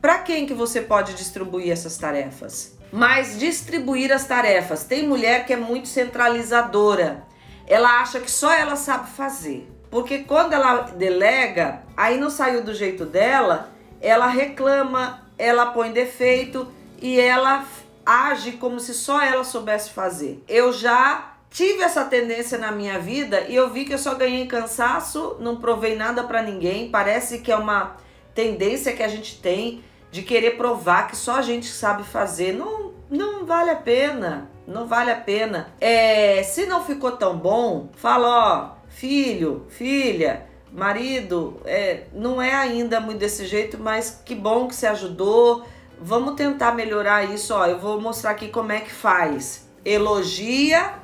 Para 0.00 0.18
quem 0.18 0.46
que 0.46 0.54
você 0.54 0.80
pode 0.80 1.14
distribuir 1.14 1.70
essas 1.70 1.98
tarefas? 1.98 2.76
Mas 2.90 3.38
distribuir 3.38 4.12
as 4.12 4.24
tarefas. 4.24 4.84
Tem 4.84 5.06
mulher 5.06 5.44
que 5.44 5.52
é 5.52 5.56
muito 5.56 5.88
centralizadora. 5.88 7.24
ela 7.66 8.00
acha 8.00 8.18
que 8.18 8.30
só 8.30 8.50
ela 8.50 8.76
sabe 8.76 9.10
fazer. 9.10 9.68
Porque 9.90 10.20
quando 10.20 10.52
ela 10.52 10.82
delega, 10.82 11.82
aí 11.96 12.18
não 12.18 12.30
saiu 12.30 12.62
do 12.62 12.74
jeito 12.74 13.04
dela, 13.06 13.70
ela 14.00 14.26
reclama, 14.26 15.22
ela 15.36 15.66
põe 15.66 15.92
defeito 15.92 16.68
e 17.00 17.18
ela 17.18 17.64
age 18.04 18.52
como 18.52 18.80
se 18.80 18.94
só 18.94 19.20
ela 19.20 19.44
soubesse 19.44 19.90
fazer. 19.90 20.42
Eu 20.48 20.72
já 20.72 21.34
tive 21.50 21.82
essa 21.82 22.04
tendência 22.04 22.58
na 22.58 22.70
minha 22.70 22.98
vida 22.98 23.46
e 23.48 23.54
eu 23.54 23.70
vi 23.70 23.84
que 23.84 23.94
eu 23.94 23.98
só 23.98 24.14
ganhei 24.14 24.46
cansaço, 24.46 25.36
não 25.40 25.56
provei 25.56 25.96
nada 25.96 26.24
para 26.24 26.42
ninguém. 26.42 26.90
Parece 26.90 27.38
que 27.38 27.50
é 27.50 27.56
uma 27.56 27.96
tendência 28.34 28.92
que 28.92 29.02
a 29.02 29.08
gente 29.08 29.40
tem 29.40 29.82
de 30.10 30.22
querer 30.22 30.56
provar 30.56 31.08
que 31.08 31.16
só 31.16 31.36
a 31.36 31.42
gente 31.42 31.66
sabe 31.66 32.02
fazer. 32.02 32.52
Não, 32.52 32.92
não 33.10 33.44
vale 33.44 33.70
a 33.70 33.76
pena. 33.76 34.50
Não 34.66 34.86
vale 34.86 35.10
a 35.10 35.16
pena. 35.16 35.72
É, 35.80 36.42
se 36.42 36.66
não 36.66 36.84
ficou 36.84 37.12
tão 37.12 37.36
bom, 37.36 37.88
fala, 37.96 38.28
ó, 38.28 38.77
filho, 38.88 39.66
filha, 39.68 40.46
marido, 40.72 41.60
é, 41.64 42.04
não 42.12 42.40
é 42.40 42.54
ainda 42.54 43.00
muito 43.00 43.18
desse 43.18 43.46
jeito, 43.46 43.78
mas 43.78 44.20
que 44.24 44.34
bom 44.34 44.68
que 44.68 44.74
você 44.74 44.86
ajudou. 44.86 45.64
Vamos 46.00 46.34
tentar 46.34 46.72
melhorar 46.72 47.24
isso, 47.24 47.54
ó. 47.54 47.66
Eu 47.66 47.78
vou 47.78 48.00
mostrar 48.00 48.30
aqui 48.30 48.48
como 48.48 48.72
é 48.72 48.80
que 48.80 48.92
faz. 48.92 49.68
Elogia 49.84 50.94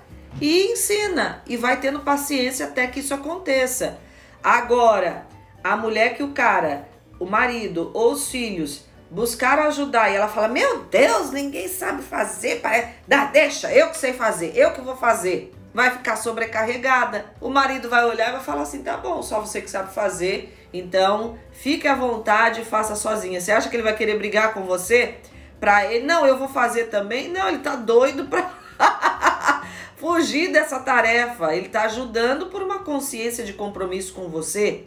e 0.41 0.73
ensina 0.73 1.43
e 1.47 1.57
vai 1.57 1.81
tendo 1.81 2.01
paciência 2.01 2.67
até 2.67 2.87
que 2.87 3.01
isso 3.01 3.15
aconteça. 3.15 3.99
Agora, 4.43 5.27
a 5.63 5.77
mulher 5.77 6.15
que 6.15 6.23
o 6.23 6.33
cara, 6.33 6.89
o 7.19 7.25
marido 7.25 7.91
ou 7.95 8.13
os 8.13 8.31
filhos 8.31 8.85
buscaram 9.11 9.65
ajudar 9.65 10.11
e 10.11 10.17
ela 10.17 10.29
fala: 10.29 10.49
"Meu 10.49 10.85
Deus, 10.85 11.31
ninguém 11.31 11.69
sabe 11.69 12.03
fazer, 12.03 12.61
dá, 13.07 13.27
deixa, 13.27 13.73
eu 13.73 13.89
que 13.89 13.97
sei 13.97 14.13
fazer, 14.13 14.53
eu 14.55 14.73
que 14.73 14.81
vou 14.81 14.97
fazer" 14.97 15.53
vai 15.75 15.91
ficar 15.91 16.15
sobrecarregada. 16.15 17.27
O 17.41 17.51
marido 17.51 17.91
vai 17.91 18.05
olhar 18.05 18.29
e 18.29 18.33
vai 18.33 18.41
falar 18.41 18.63
assim: 18.63 18.85
tá 18.85 18.97
bom, 18.97 19.21
só 19.21 19.41
você 19.41 19.61
que 19.61 19.69
sabe 19.69 19.93
fazer, 19.93 20.57
então 20.73 21.37
fique 21.51 21.89
à 21.89 21.97
vontade 21.97 22.61
e 22.61 22.65
faça 22.65 22.95
sozinha. 22.95 23.41
Você 23.41 23.51
acha 23.51 23.69
que 23.69 23.75
ele 23.75 23.83
vai 23.83 23.97
querer 23.97 24.17
brigar 24.17 24.55
com 24.55 24.63
você? 24.63 25.17
Pra 25.59 25.93
ele, 25.93 26.07
não, 26.07 26.25
eu 26.25 26.39
vou 26.39 26.49
fazer 26.49 26.85
também. 26.85 27.29
Não, 27.29 27.49
ele 27.49 27.59
tá 27.59 27.75
doido 27.75 28.27
pra 28.27 28.55
fugir 29.97 30.53
dessa 30.53 30.79
tarefa. 30.79 31.55
Ele 31.55 31.69
tá 31.69 31.83
ajudando 31.83 32.47
por 32.47 32.63
uma 32.63 32.81
consciência 32.81 33.45
de 33.45 33.53
compromisso 33.53 34.15
com 34.15 34.29
você. 34.29 34.85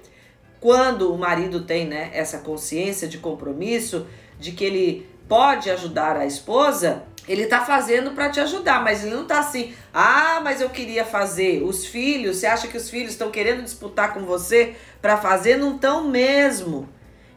Quando 0.59 1.13
o 1.13 1.17
marido 1.17 1.63
tem 1.63 1.85
né, 1.85 2.09
essa 2.13 2.39
consciência 2.39 3.07
de 3.07 3.17
compromisso, 3.17 4.07
de 4.39 4.51
que 4.51 4.63
ele 4.63 5.09
pode 5.27 5.69
ajudar 5.69 6.15
a 6.15 6.25
esposa, 6.25 7.03
ele 7.27 7.45
tá 7.45 7.61
fazendo 7.61 8.11
para 8.11 8.29
te 8.29 8.39
ajudar, 8.39 8.83
mas 8.83 9.03
ele 9.03 9.13
não 9.13 9.25
tá 9.25 9.39
assim, 9.39 9.75
ah, 9.93 10.39
mas 10.41 10.61
eu 10.61 10.69
queria 10.69 11.03
fazer. 11.03 11.61
Os 11.61 11.85
filhos, 11.85 12.37
você 12.37 12.47
acha 12.47 12.67
que 12.67 12.77
os 12.77 12.89
filhos 12.89 13.11
estão 13.11 13.29
querendo 13.29 13.63
disputar 13.63 14.13
com 14.13 14.21
você 14.21 14.75
para 15.01 15.17
fazer? 15.17 15.57
Não 15.57 15.75
estão 15.75 16.05
mesmo. 16.05 16.87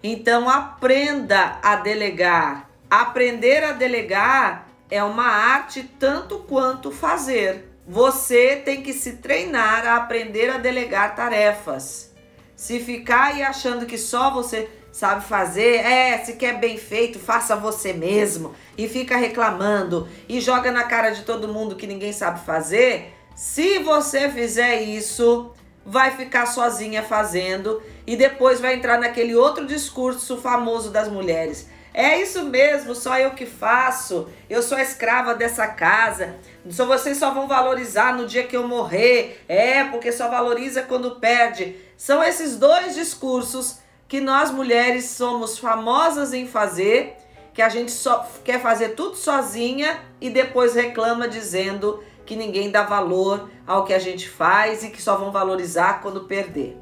Então 0.02 0.48
aprenda 0.48 1.58
a 1.62 1.76
delegar. 1.76 2.70
Aprender 2.88 3.64
a 3.64 3.72
delegar 3.72 4.68
é 4.90 5.02
uma 5.02 5.26
arte 5.26 5.82
tanto 5.98 6.38
quanto 6.40 6.90
fazer. 6.90 7.68
Você 7.86 8.56
tem 8.56 8.82
que 8.82 8.92
se 8.92 9.14
treinar 9.14 9.86
a 9.86 9.96
aprender 9.96 10.50
a 10.50 10.58
delegar 10.58 11.16
tarefas. 11.16 12.14
Se 12.54 12.78
ficar 12.78 13.32
aí 13.32 13.42
achando 13.42 13.86
que 13.86 13.98
só 13.98 14.30
você 14.30 14.68
sabe 14.92 15.24
fazer, 15.24 15.76
é, 15.76 16.18
se 16.18 16.34
quer 16.34 16.58
bem 16.58 16.76
feito, 16.76 17.18
faça 17.18 17.54
você 17.56 17.92
mesmo 17.92 18.54
e 18.76 18.88
fica 18.88 19.16
reclamando 19.16 20.08
e 20.28 20.40
joga 20.40 20.70
na 20.72 20.84
cara 20.84 21.10
de 21.10 21.22
todo 21.22 21.48
mundo 21.48 21.76
que 21.76 21.86
ninguém 21.86 22.12
sabe 22.12 22.44
fazer. 22.44 23.14
Se 23.34 23.78
você 23.78 24.28
fizer 24.28 24.82
isso, 24.82 25.52
vai 25.84 26.10
ficar 26.12 26.46
sozinha 26.46 27.02
fazendo 27.02 27.82
e 28.06 28.16
depois 28.16 28.60
vai 28.60 28.74
entrar 28.74 28.98
naquele 28.98 29.34
outro 29.34 29.66
discurso 29.66 30.36
famoso 30.36 30.90
das 30.90 31.08
mulheres. 31.08 31.68
É 31.92 32.20
isso 32.20 32.44
mesmo, 32.44 32.94
só 32.94 33.18
eu 33.18 33.32
que 33.32 33.44
faço. 33.44 34.28
Eu 34.48 34.62
sou 34.62 34.78
a 34.78 34.82
escrava 34.82 35.34
dessa 35.34 35.66
casa. 35.66 36.36
Só 36.68 36.86
vocês 36.86 37.18
só 37.18 37.32
vão 37.34 37.48
valorizar 37.48 38.14
no 38.14 38.26
dia 38.26 38.46
que 38.46 38.56
eu 38.56 38.66
morrer. 38.66 39.44
É, 39.48 39.82
porque 39.84 40.12
só 40.12 40.28
valoriza 40.28 40.82
quando 40.82 41.16
perde. 41.16 41.76
São 41.96 42.22
esses 42.22 42.56
dois 42.56 42.94
discursos 42.94 43.78
que 44.10 44.20
nós 44.20 44.50
mulheres 44.50 45.04
somos 45.10 45.56
famosas 45.56 46.34
em 46.34 46.44
fazer, 46.44 47.14
que 47.54 47.62
a 47.62 47.68
gente 47.68 47.92
só 47.92 48.28
quer 48.44 48.60
fazer 48.60 48.96
tudo 48.96 49.14
sozinha 49.14 50.00
e 50.20 50.28
depois 50.28 50.74
reclama 50.74 51.28
dizendo 51.28 52.02
que 52.26 52.34
ninguém 52.34 52.72
dá 52.72 52.82
valor 52.82 53.48
ao 53.64 53.84
que 53.84 53.94
a 53.94 54.00
gente 54.00 54.28
faz 54.28 54.82
e 54.82 54.90
que 54.90 55.00
só 55.00 55.16
vão 55.16 55.30
valorizar 55.30 56.02
quando 56.02 56.24
perder. 56.24 56.76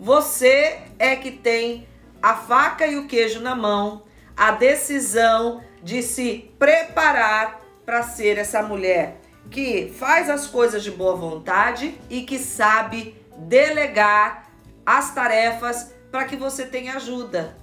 Você 0.00 0.78
é 0.98 1.14
que 1.16 1.30
tem 1.30 1.86
a 2.22 2.34
faca 2.34 2.86
e 2.86 2.96
o 2.96 3.06
queijo 3.06 3.40
na 3.40 3.54
mão, 3.54 4.04
a 4.34 4.52
decisão 4.52 5.62
de 5.82 6.02
se 6.02 6.50
preparar 6.58 7.60
para 7.84 8.02
ser 8.02 8.38
essa 8.38 8.62
mulher 8.62 9.20
que 9.50 9.92
faz 9.98 10.30
as 10.30 10.46
coisas 10.46 10.82
de 10.82 10.90
boa 10.90 11.14
vontade 11.14 12.00
e 12.08 12.22
que 12.22 12.38
sabe 12.38 13.14
delegar 13.36 14.50
as 14.86 15.14
tarefas 15.14 15.99
para 16.10 16.24
que 16.24 16.36
você 16.36 16.66
tenha 16.66 16.96
ajuda. 16.96 17.56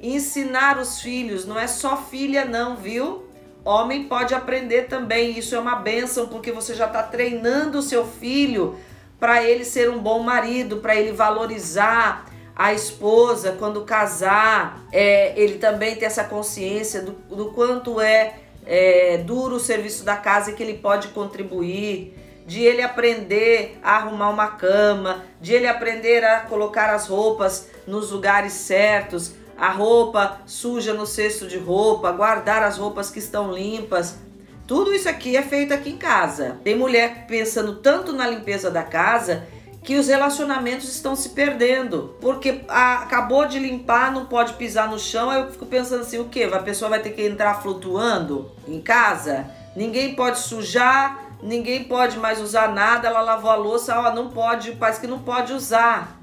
Ensinar 0.00 0.78
os 0.78 1.00
filhos 1.00 1.46
não 1.46 1.58
é 1.58 1.66
só 1.66 1.96
filha, 1.96 2.44
não, 2.44 2.76
viu? 2.76 3.24
Homem 3.64 4.04
pode 4.04 4.34
aprender 4.34 4.82
também, 4.82 5.36
isso 5.36 5.54
é 5.54 5.58
uma 5.58 5.76
benção, 5.76 6.28
porque 6.28 6.52
você 6.52 6.74
já 6.74 6.86
está 6.86 7.02
treinando 7.02 7.78
o 7.78 7.82
seu 7.82 8.06
filho 8.06 8.76
para 9.18 9.42
ele 9.42 9.64
ser 9.64 9.90
um 9.90 9.98
bom 9.98 10.20
marido, 10.20 10.76
para 10.76 10.94
ele 10.94 11.12
valorizar 11.12 12.26
a 12.54 12.72
esposa 12.72 13.56
quando 13.58 13.84
casar. 13.84 14.86
É, 14.92 15.32
ele 15.40 15.58
também 15.58 15.96
tem 15.96 16.06
essa 16.06 16.24
consciência 16.24 17.02
do, 17.02 17.12
do 17.34 17.46
quanto 17.46 18.00
é, 18.00 18.34
é 18.64 19.18
duro 19.18 19.56
o 19.56 19.60
serviço 19.60 20.04
da 20.04 20.16
casa 20.16 20.50
e 20.50 20.54
que 20.54 20.62
ele 20.62 20.78
pode 20.78 21.08
contribuir 21.08 22.14
de 22.46 22.62
ele 22.62 22.80
aprender 22.80 23.78
a 23.82 23.96
arrumar 23.96 24.30
uma 24.30 24.46
cama, 24.48 25.24
de 25.40 25.52
ele 25.52 25.66
aprender 25.66 26.24
a 26.24 26.40
colocar 26.40 26.94
as 26.94 27.08
roupas 27.08 27.68
nos 27.86 28.12
lugares 28.12 28.52
certos, 28.52 29.34
a 29.58 29.70
roupa 29.70 30.40
suja 30.46 30.94
no 30.94 31.06
cesto 31.06 31.46
de 31.46 31.58
roupa, 31.58 32.12
guardar 32.12 32.62
as 32.62 32.78
roupas 32.78 33.10
que 33.10 33.18
estão 33.18 33.52
limpas. 33.52 34.18
Tudo 34.66 34.94
isso 34.94 35.08
aqui 35.08 35.36
é 35.36 35.42
feito 35.42 35.72
aqui 35.74 35.90
em 35.90 35.96
casa. 35.96 36.58
Tem 36.62 36.76
mulher 36.76 37.26
pensando 37.26 37.76
tanto 37.76 38.12
na 38.12 38.28
limpeza 38.28 38.70
da 38.70 38.82
casa 38.82 39.46
que 39.82 39.96
os 39.96 40.08
relacionamentos 40.08 40.88
estão 40.88 41.14
se 41.14 41.28
perdendo, 41.28 42.16
porque 42.20 42.62
acabou 42.68 43.46
de 43.46 43.60
limpar, 43.60 44.10
não 44.10 44.26
pode 44.26 44.54
pisar 44.54 44.90
no 44.90 44.98
chão. 44.98 45.30
Aí 45.30 45.40
eu 45.40 45.50
fico 45.52 45.64
pensando 45.64 46.02
assim, 46.02 46.18
o 46.18 46.24
que? 46.24 46.42
A 46.42 46.58
pessoa 46.58 46.88
vai 46.88 47.00
ter 47.00 47.10
que 47.10 47.22
entrar 47.22 47.62
flutuando 47.62 48.50
em 48.66 48.80
casa? 48.80 49.46
Ninguém 49.76 50.16
pode 50.16 50.40
sujar, 50.40 51.25
ninguém 51.42 51.84
pode 51.84 52.18
mais 52.18 52.40
usar 52.40 52.72
nada, 52.72 53.08
ela 53.08 53.20
lavou 53.20 53.50
a 53.50 53.56
louça, 53.56 53.98
ó, 53.98 54.14
não 54.14 54.30
pode, 54.30 54.72
parece 54.72 55.00
que 55.00 55.06
não 55.06 55.20
pode 55.20 55.52
usar. 55.52 56.20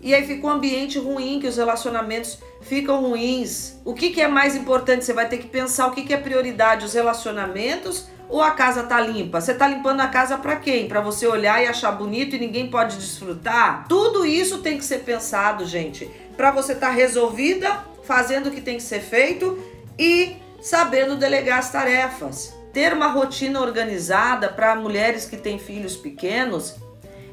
E 0.00 0.14
aí 0.14 0.26
fica 0.26 0.46
um 0.46 0.50
ambiente 0.50 0.98
ruim, 0.98 1.40
que 1.40 1.46
os 1.46 1.56
relacionamentos 1.56 2.38
ficam 2.60 3.00
ruins. 3.00 3.76
O 3.84 3.94
que, 3.94 4.10
que 4.10 4.20
é 4.20 4.28
mais 4.28 4.54
importante? 4.54 5.04
Você 5.04 5.14
vai 5.14 5.28
ter 5.28 5.38
que 5.38 5.48
pensar 5.48 5.86
o 5.86 5.92
que, 5.92 6.02
que 6.02 6.12
é 6.12 6.18
prioridade, 6.18 6.84
os 6.84 6.92
relacionamentos 6.92 8.06
ou 8.28 8.42
a 8.42 8.50
casa 8.50 8.82
tá 8.82 9.00
limpa? 9.00 9.40
Você 9.40 9.54
tá 9.54 9.66
limpando 9.66 10.00
a 10.00 10.08
casa 10.08 10.36
para 10.36 10.56
quem? 10.56 10.88
Para 10.88 11.00
você 11.00 11.26
olhar 11.26 11.62
e 11.62 11.66
achar 11.66 11.92
bonito 11.92 12.36
e 12.36 12.38
ninguém 12.38 12.68
pode 12.68 12.96
desfrutar? 12.96 13.86
Tudo 13.88 14.26
isso 14.26 14.58
tem 14.58 14.76
que 14.76 14.84
ser 14.84 15.00
pensado, 15.00 15.64
gente, 15.64 16.10
para 16.36 16.50
você 16.50 16.72
estar 16.72 16.88
tá 16.88 16.92
resolvida, 16.92 17.84
fazendo 18.02 18.48
o 18.48 18.50
que 18.50 18.60
tem 18.60 18.76
que 18.76 18.82
ser 18.82 19.00
feito 19.00 19.58
e 19.98 20.36
sabendo 20.60 21.16
delegar 21.16 21.58
as 21.58 21.70
tarefas. 21.70 22.53
Ter 22.74 22.92
uma 22.92 23.06
rotina 23.06 23.60
organizada 23.60 24.48
para 24.48 24.74
mulheres 24.74 25.26
que 25.26 25.36
têm 25.36 25.60
filhos 25.60 25.96
pequenos 25.96 26.74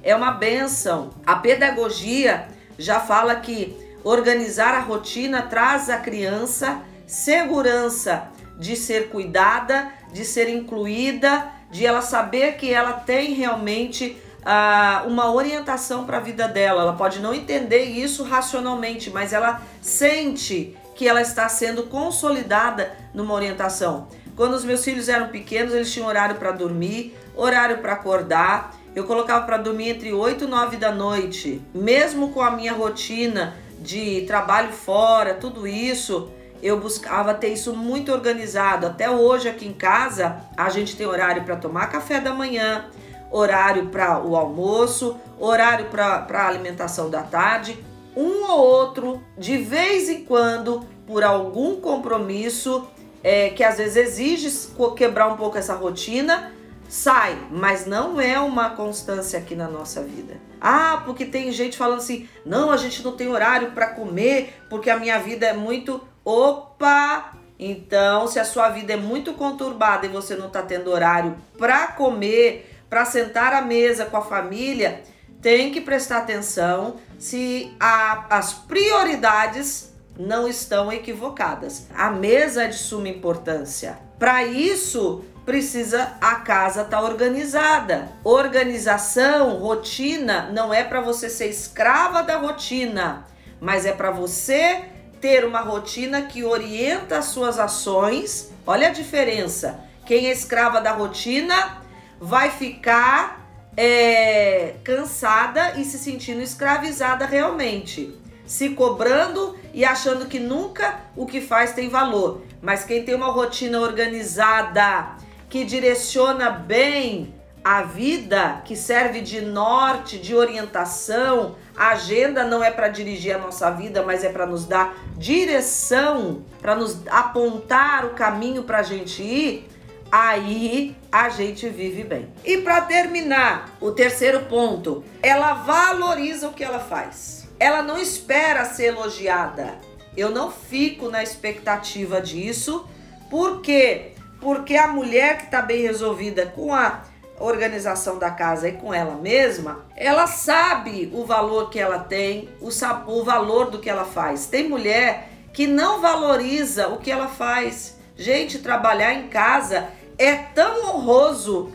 é 0.04 0.16
uma 0.16 0.34
benção. 0.34 1.10
A 1.26 1.36
pedagogia 1.36 2.48
já 2.78 3.00
fala 3.00 3.36
que 3.36 3.76
organizar 4.04 4.76
a 4.76 4.80
rotina 4.80 5.42
traz 5.42 5.90
à 5.90 5.98
criança 5.98 6.82
segurança 7.08 8.28
de 8.60 8.76
ser 8.76 9.10
cuidada, 9.10 9.92
de 10.14 10.24
ser 10.24 10.48
incluída, 10.48 11.50
de 11.72 11.88
ela 11.88 12.04
saber 12.04 12.58
que 12.58 12.72
ela 12.72 12.94
tem 12.94 13.34
realmente 13.34 14.16
uh, 14.42 15.08
uma 15.08 15.34
orientação 15.34 16.06
para 16.06 16.18
a 16.18 16.22
vida 16.22 16.48
dela. 16.48 16.84
Ela 16.84 16.94
pode 16.94 17.20
não 17.20 17.34
entender 17.34 17.86
isso 17.86 18.24
racionalmente, 18.24 19.10
mas 19.10 19.34
ela 19.34 19.60
sente 19.82 20.78
que 20.96 21.08
ela 21.08 21.20
está 21.20 21.50
sendo 21.50 21.88
consolidada 21.88 22.96
numa 23.12 23.34
orientação. 23.34 24.08
Quando 24.36 24.54
os 24.54 24.64
meus 24.64 24.84
filhos 24.84 25.10
eram 25.10 25.28
pequenos, 25.28 25.74
eles 25.74 25.92
tinham 25.92 26.08
horário 26.08 26.36
para 26.36 26.52
dormir, 26.52 27.16
horário 27.36 27.80
para 27.80 27.94
acordar. 27.94 28.76
Eu 28.96 29.06
colocava 29.06 29.46
para 29.46 29.58
dormir 29.58 29.90
entre 29.90 30.14
8 30.14 30.46
e 30.46 30.48
9 30.48 30.78
da 30.78 30.92
noite. 30.92 31.62
Mesmo 31.74 32.30
com 32.30 32.42
a 32.42 32.52
minha 32.52 32.74
rotina 32.74 33.56
de 33.80 34.22
trabalho 34.28 34.72
fora, 34.72 35.34
tudo 35.34 35.68
isso, 35.68 36.30
eu 36.62 36.80
buscava 36.80 37.34
ter 37.34 37.50
isso 37.50 37.74
muito 37.74 38.12
organizado. 38.12 38.86
Até 38.86 39.10
hoje 39.10 39.50
aqui 39.50 39.68
em 39.68 39.74
casa, 39.74 40.38
a 40.56 40.70
gente 40.70 40.96
tem 40.96 41.08
horário 41.08 41.44
para 41.44 41.56
tomar 41.56 41.88
café 41.88 42.20
da 42.20 42.34
manhã, 42.34 42.86
horário 43.32 43.88
para 43.88 44.20
o 44.24 44.36
almoço, 44.36 45.18
horário 45.40 45.86
para 45.86 46.28
a 46.30 46.48
alimentação 46.48 47.10
da 47.10 47.24
tarde, 47.24 47.78
um 48.16 48.44
ou 48.44 48.60
outro, 48.60 49.22
de 49.38 49.58
vez 49.58 50.10
em 50.10 50.26
quando, 50.26 50.86
por 51.08 51.24
algum 51.24 51.78
compromisso 51.78 52.88
é, 53.24 53.50
que 53.50 53.64
às 53.64 53.78
vezes 53.78 53.96
exige 53.96 54.70
quebrar 54.96 55.28
um 55.28 55.38
pouco 55.38 55.58
essa 55.58 55.74
rotina, 55.76 56.54
sai, 56.90 57.38
mas 57.50 57.86
não 57.86 58.20
é 58.20 58.40
uma 58.40 58.72
constância 58.72 59.40
aqui 59.40 59.56
na 59.56 59.68
nossa 59.68 60.02
vida. 60.04 60.38
Ah, 60.60 61.02
porque 61.06 61.26
tem 61.26 61.52
gente 61.52 61.78
falando 61.78 62.00
assim: 62.00 62.28
não, 62.46 62.72
a 62.72 62.78
gente 62.78 63.04
não 63.04 63.14
tem 63.14 63.28
horário 63.28 63.72
para 63.72 63.88
comer 63.88 64.62
porque 64.70 64.90
a 64.90 64.98
minha 64.98 65.18
vida 65.20 65.46
é 65.46 65.54
muito. 65.54 66.02
Opa! 66.24 67.34
Então, 67.58 68.28
se 68.28 68.40
a 68.40 68.46
sua 68.46 68.70
vida 68.70 68.94
é 68.94 68.98
muito 68.98 69.34
conturbada 69.34 70.06
e 70.06 70.10
você 70.10 70.36
não 70.36 70.48
está 70.48 70.64
tendo 70.64 70.90
horário 70.90 71.38
para 71.58 71.88
comer, 71.88 72.76
para 72.90 73.06
sentar 73.06 73.54
à 73.54 73.62
mesa 73.62 74.06
com 74.06 74.18
a 74.18 74.22
família, 74.22 75.04
tem 75.42 75.72
que 75.72 75.80
prestar 75.80 76.20
atenção 76.20 76.96
se 77.20 77.72
a, 77.80 78.26
as 78.36 78.54
prioridades 78.54 79.91
não 80.18 80.48
estão 80.48 80.92
equivocadas. 80.92 81.88
A 81.96 82.10
mesa 82.12 82.64
é 82.64 82.68
de 82.68 82.76
suma 82.76 83.10
importância. 83.10 83.98
Para 84.20 84.44
isso, 84.44 85.24
precisa 85.46 86.14
a 86.22 86.36
casa 86.36 86.82
estar 86.82 86.98
tá 86.98 87.04
organizada. 87.04 88.10
Organização, 88.24 89.58
rotina, 89.58 90.50
não 90.52 90.74
é 90.74 90.84
para 90.84 91.02
você 91.02 91.30
ser 91.30 91.48
escrava 91.48 92.22
da 92.22 92.38
rotina, 92.38 93.26
mas 93.60 93.86
é 93.86 93.92
para 93.92 94.12
você 94.12 94.86
ter 95.20 95.46
uma 95.46 95.62
rotina 95.62 96.24
que 96.24 96.44
orienta 96.44 97.18
as 97.18 97.26
suas 97.26 97.60
ações. 97.60 98.52
Olha 98.66 98.88
a 98.88 98.92
diferença. 98.92 99.80
Quem 100.06 100.28
é 100.28 100.32
escrava 100.32 100.82
da 100.82 100.92
rotina 100.92 101.82
vai 102.20 102.52
ficar 102.52 103.42
é, 103.76 104.76
cansada 104.84 105.80
e 105.80 105.86
se 105.86 105.98
sentindo 105.98 106.42
escravizada 106.42 107.26
realmente, 107.26 108.16
se 108.46 108.70
cobrando 108.70 109.58
e 109.74 109.86
achando 109.86 110.26
que 110.26 110.40
nunca 110.40 111.00
o 111.16 111.26
que 111.26 111.42
faz 111.42 111.74
tem 111.74 111.90
valor. 111.90 112.42
Mas 112.62 112.84
quem 112.84 113.04
tem 113.04 113.16
uma 113.16 113.32
rotina 113.32 113.80
organizada, 113.80 115.16
que 115.50 115.64
direciona 115.64 116.50
bem 116.50 117.34
a 117.64 117.84
vida, 117.84 118.62
que 118.66 118.76
serve 118.76 119.22
de 119.22 119.42
norte, 119.42 120.18
de 120.18 120.36
orientação, 120.36 121.56
a 121.78 121.90
agenda 121.90 122.44
não 122.44 122.64
é 122.64 122.72
para 122.72 122.88
dirigir 122.88 123.36
a 123.36 123.38
nossa 123.38 123.70
vida, 123.72 124.02
mas 124.04 124.24
é 124.24 124.30
para 124.30 124.46
nos 124.46 124.66
dar 124.66 124.96
direção, 125.18 126.44
para 126.60 126.76
nos 126.76 127.06
apontar 127.08 128.06
o 128.06 128.12
caminho 128.12 128.64
para 128.64 128.80
a 128.80 128.84
gente 128.84 129.22
ir. 129.22 129.68
Aí 130.12 130.96
a 131.10 131.30
gente 131.30 131.70
vive 131.70 132.04
bem. 132.04 132.34
E 132.44 132.58
para 132.58 132.82
terminar, 132.82 133.70
o 133.80 133.92
terceiro 133.92 134.42
ponto, 134.42 135.04
ela 135.22 135.54
valoriza 135.54 136.50
o 136.50 136.54
que 136.54 136.64
ela 136.64 136.80
faz. 136.80 137.41
Ela 137.62 137.84
não 137.84 138.00
espera 138.00 138.66
ser 138.66 138.86
elogiada. 138.86 139.76
Eu 140.18 140.32
não 140.32 140.50
fico 140.50 141.12
na 141.12 141.22
expectativa 141.22 142.20
disso. 142.20 142.88
Por 143.30 143.62
quê? 143.62 144.14
Porque 144.40 144.76
a 144.76 144.88
mulher 144.88 145.38
que 145.38 145.44
está 145.44 145.62
bem 145.62 145.84
resolvida 145.84 146.48
com 146.48 146.74
a 146.74 147.04
organização 147.40 148.18
da 148.18 148.32
casa 148.32 148.68
e 148.68 148.72
com 148.72 148.92
ela 148.92 149.14
mesma, 149.14 149.86
ela 149.96 150.26
sabe 150.26 151.12
o 151.14 151.24
valor 151.24 151.70
que 151.70 151.78
ela 151.78 152.00
tem, 152.00 152.50
o, 152.60 152.70
o 153.06 153.24
valor 153.24 153.70
do 153.70 153.78
que 153.78 153.92
ela 153.92 154.06
faz. 154.06 154.48
Tem 154.48 154.68
mulher 154.68 155.30
que 155.54 155.68
não 155.68 156.02
valoriza 156.02 156.88
o 156.88 156.98
que 156.98 157.12
ela 157.12 157.28
faz. 157.28 157.96
Gente, 158.18 158.58
trabalhar 158.58 159.14
em 159.14 159.28
casa 159.28 159.88
é 160.18 160.36
tão 160.36 160.96
honroso 160.96 161.72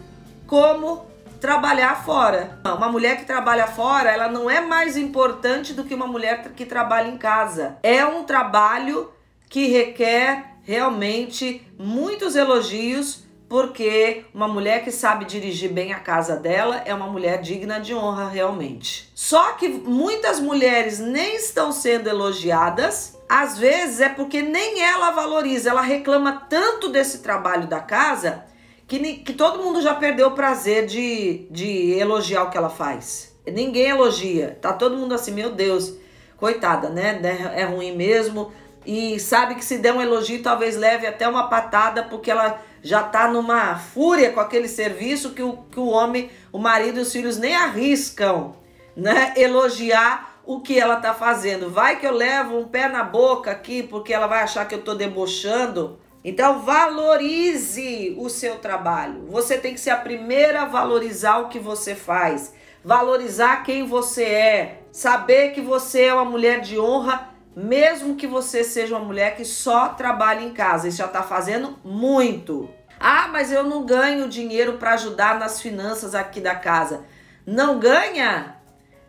como 0.48 1.06
trabalhar 1.46 2.04
fora. 2.04 2.58
Uma 2.64 2.88
mulher 2.88 3.18
que 3.18 3.24
trabalha 3.24 3.68
fora, 3.68 4.10
ela 4.10 4.26
não 4.26 4.50
é 4.50 4.60
mais 4.60 4.96
importante 4.96 5.74
do 5.74 5.84
que 5.84 5.94
uma 5.94 6.08
mulher 6.08 6.42
que 6.56 6.66
trabalha 6.66 7.08
em 7.08 7.16
casa. 7.16 7.78
É 7.84 8.04
um 8.04 8.24
trabalho 8.24 9.12
que 9.48 9.68
requer 9.68 10.56
realmente 10.64 11.64
muitos 11.78 12.34
elogios 12.34 13.24
porque 13.48 14.24
uma 14.34 14.48
mulher 14.48 14.82
que 14.82 14.90
sabe 14.90 15.24
dirigir 15.24 15.72
bem 15.72 15.92
a 15.92 16.00
casa 16.00 16.34
dela 16.34 16.82
é 16.84 16.92
uma 16.92 17.06
mulher 17.06 17.40
digna 17.40 17.78
de 17.78 17.94
honra 17.94 18.28
realmente. 18.28 19.08
Só 19.14 19.52
que 19.52 19.68
muitas 19.68 20.40
mulheres 20.40 20.98
nem 20.98 21.36
estão 21.36 21.70
sendo 21.70 22.08
elogiadas, 22.08 23.16
às 23.28 23.56
vezes 23.56 24.00
é 24.00 24.08
porque 24.08 24.42
nem 24.42 24.82
ela 24.82 25.12
valoriza, 25.12 25.70
ela 25.70 25.80
reclama 25.80 26.44
tanto 26.50 26.88
desse 26.88 27.18
trabalho 27.18 27.68
da 27.68 27.78
casa 27.78 28.44
que, 28.86 28.98
que 29.18 29.32
todo 29.32 29.62
mundo 29.62 29.82
já 29.82 29.94
perdeu 29.94 30.28
o 30.28 30.34
prazer 30.34 30.86
de, 30.86 31.46
de 31.50 31.92
elogiar 31.98 32.44
o 32.44 32.50
que 32.50 32.56
ela 32.56 32.70
faz. 32.70 33.34
Ninguém 33.46 33.88
elogia, 33.88 34.58
tá 34.60 34.72
todo 34.72 34.96
mundo 34.96 35.14
assim, 35.14 35.32
meu 35.32 35.50
Deus, 35.52 35.94
coitada, 36.36 36.88
né? 36.88 37.20
É 37.54 37.64
ruim 37.64 37.96
mesmo. 37.96 38.52
E 38.84 39.18
sabe 39.18 39.56
que 39.56 39.64
se 39.64 39.78
der 39.78 39.92
um 39.92 40.00
elogio, 40.00 40.42
talvez 40.42 40.76
leve 40.76 41.06
até 41.06 41.28
uma 41.28 41.48
patada, 41.48 42.04
porque 42.04 42.30
ela 42.30 42.60
já 42.82 43.02
tá 43.02 43.28
numa 43.28 43.76
fúria 43.76 44.30
com 44.30 44.38
aquele 44.38 44.68
serviço 44.68 45.30
que 45.30 45.42
o, 45.42 45.56
que 45.70 45.80
o 45.80 45.88
homem, 45.88 46.30
o 46.52 46.58
marido 46.58 46.98
e 46.98 47.02
os 47.02 47.12
filhos 47.12 47.36
nem 47.36 47.54
arriscam, 47.56 48.54
né? 48.96 49.32
Elogiar 49.36 50.40
o 50.44 50.60
que 50.60 50.78
ela 50.78 50.96
tá 50.96 51.12
fazendo. 51.12 51.68
Vai 51.68 51.98
que 51.98 52.06
eu 52.06 52.12
levo 52.12 52.58
um 52.58 52.68
pé 52.68 52.88
na 52.88 53.02
boca 53.02 53.50
aqui, 53.50 53.82
porque 53.82 54.12
ela 54.14 54.28
vai 54.28 54.40
achar 54.40 54.66
que 54.66 54.74
eu 54.74 54.82
tô 54.82 54.94
debochando. 54.94 55.98
Então 56.28 56.62
valorize 56.62 58.16
o 58.18 58.28
seu 58.28 58.58
trabalho. 58.58 59.26
Você 59.28 59.56
tem 59.56 59.72
que 59.72 59.78
ser 59.80 59.90
a 59.90 59.96
primeira 59.96 60.62
a 60.62 60.66
valorizar 60.66 61.38
o 61.38 61.48
que 61.48 61.60
você 61.60 61.94
faz, 61.94 62.52
valorizar 62.84 63.62
quem 63.62 63.86
você 63.86 64.24
é, 64.24 64.82
saber 64.90 65.52
que 65.52 65.60
você 65.60 66.06
é 66.06 66.12
uma 66.12 66.24
mulher 66.24 66.60
de 66.60 66.80
honra 66.80 67.34
mesmo 67.56 68.16
que 68.16 68.26
você 68.26 68.62
seja 68.62 68.94
uma 68.94 69.04
mulher 69.04 69.34
que 69.34 69.44
só 69.44 69.88
trabalha 69.88 70.42
em 70.42 70.52
casa, 70.52 70.88
isso 70.88 70.98
já 70.98 71.06
está 71.06 71.22
fazendo 71.22 71.78
muito. 71.82 72.68
Ah, 73.00 73.28
mas 73.28 73.50
eu 73.50 73.64
não 73.64 73.86
ganho 73.86 74.28
dinheiro 74.28 74.74
para 74.74 74.92
ajudar 74.92 75.38
nas 75.38 75.58
finanças 75.58 76.14
aqui 76.14 76.38
da 76.38 76.54
casa. 76.54 77.04
Não 77.46 77.78
ganha? 77.78 78.56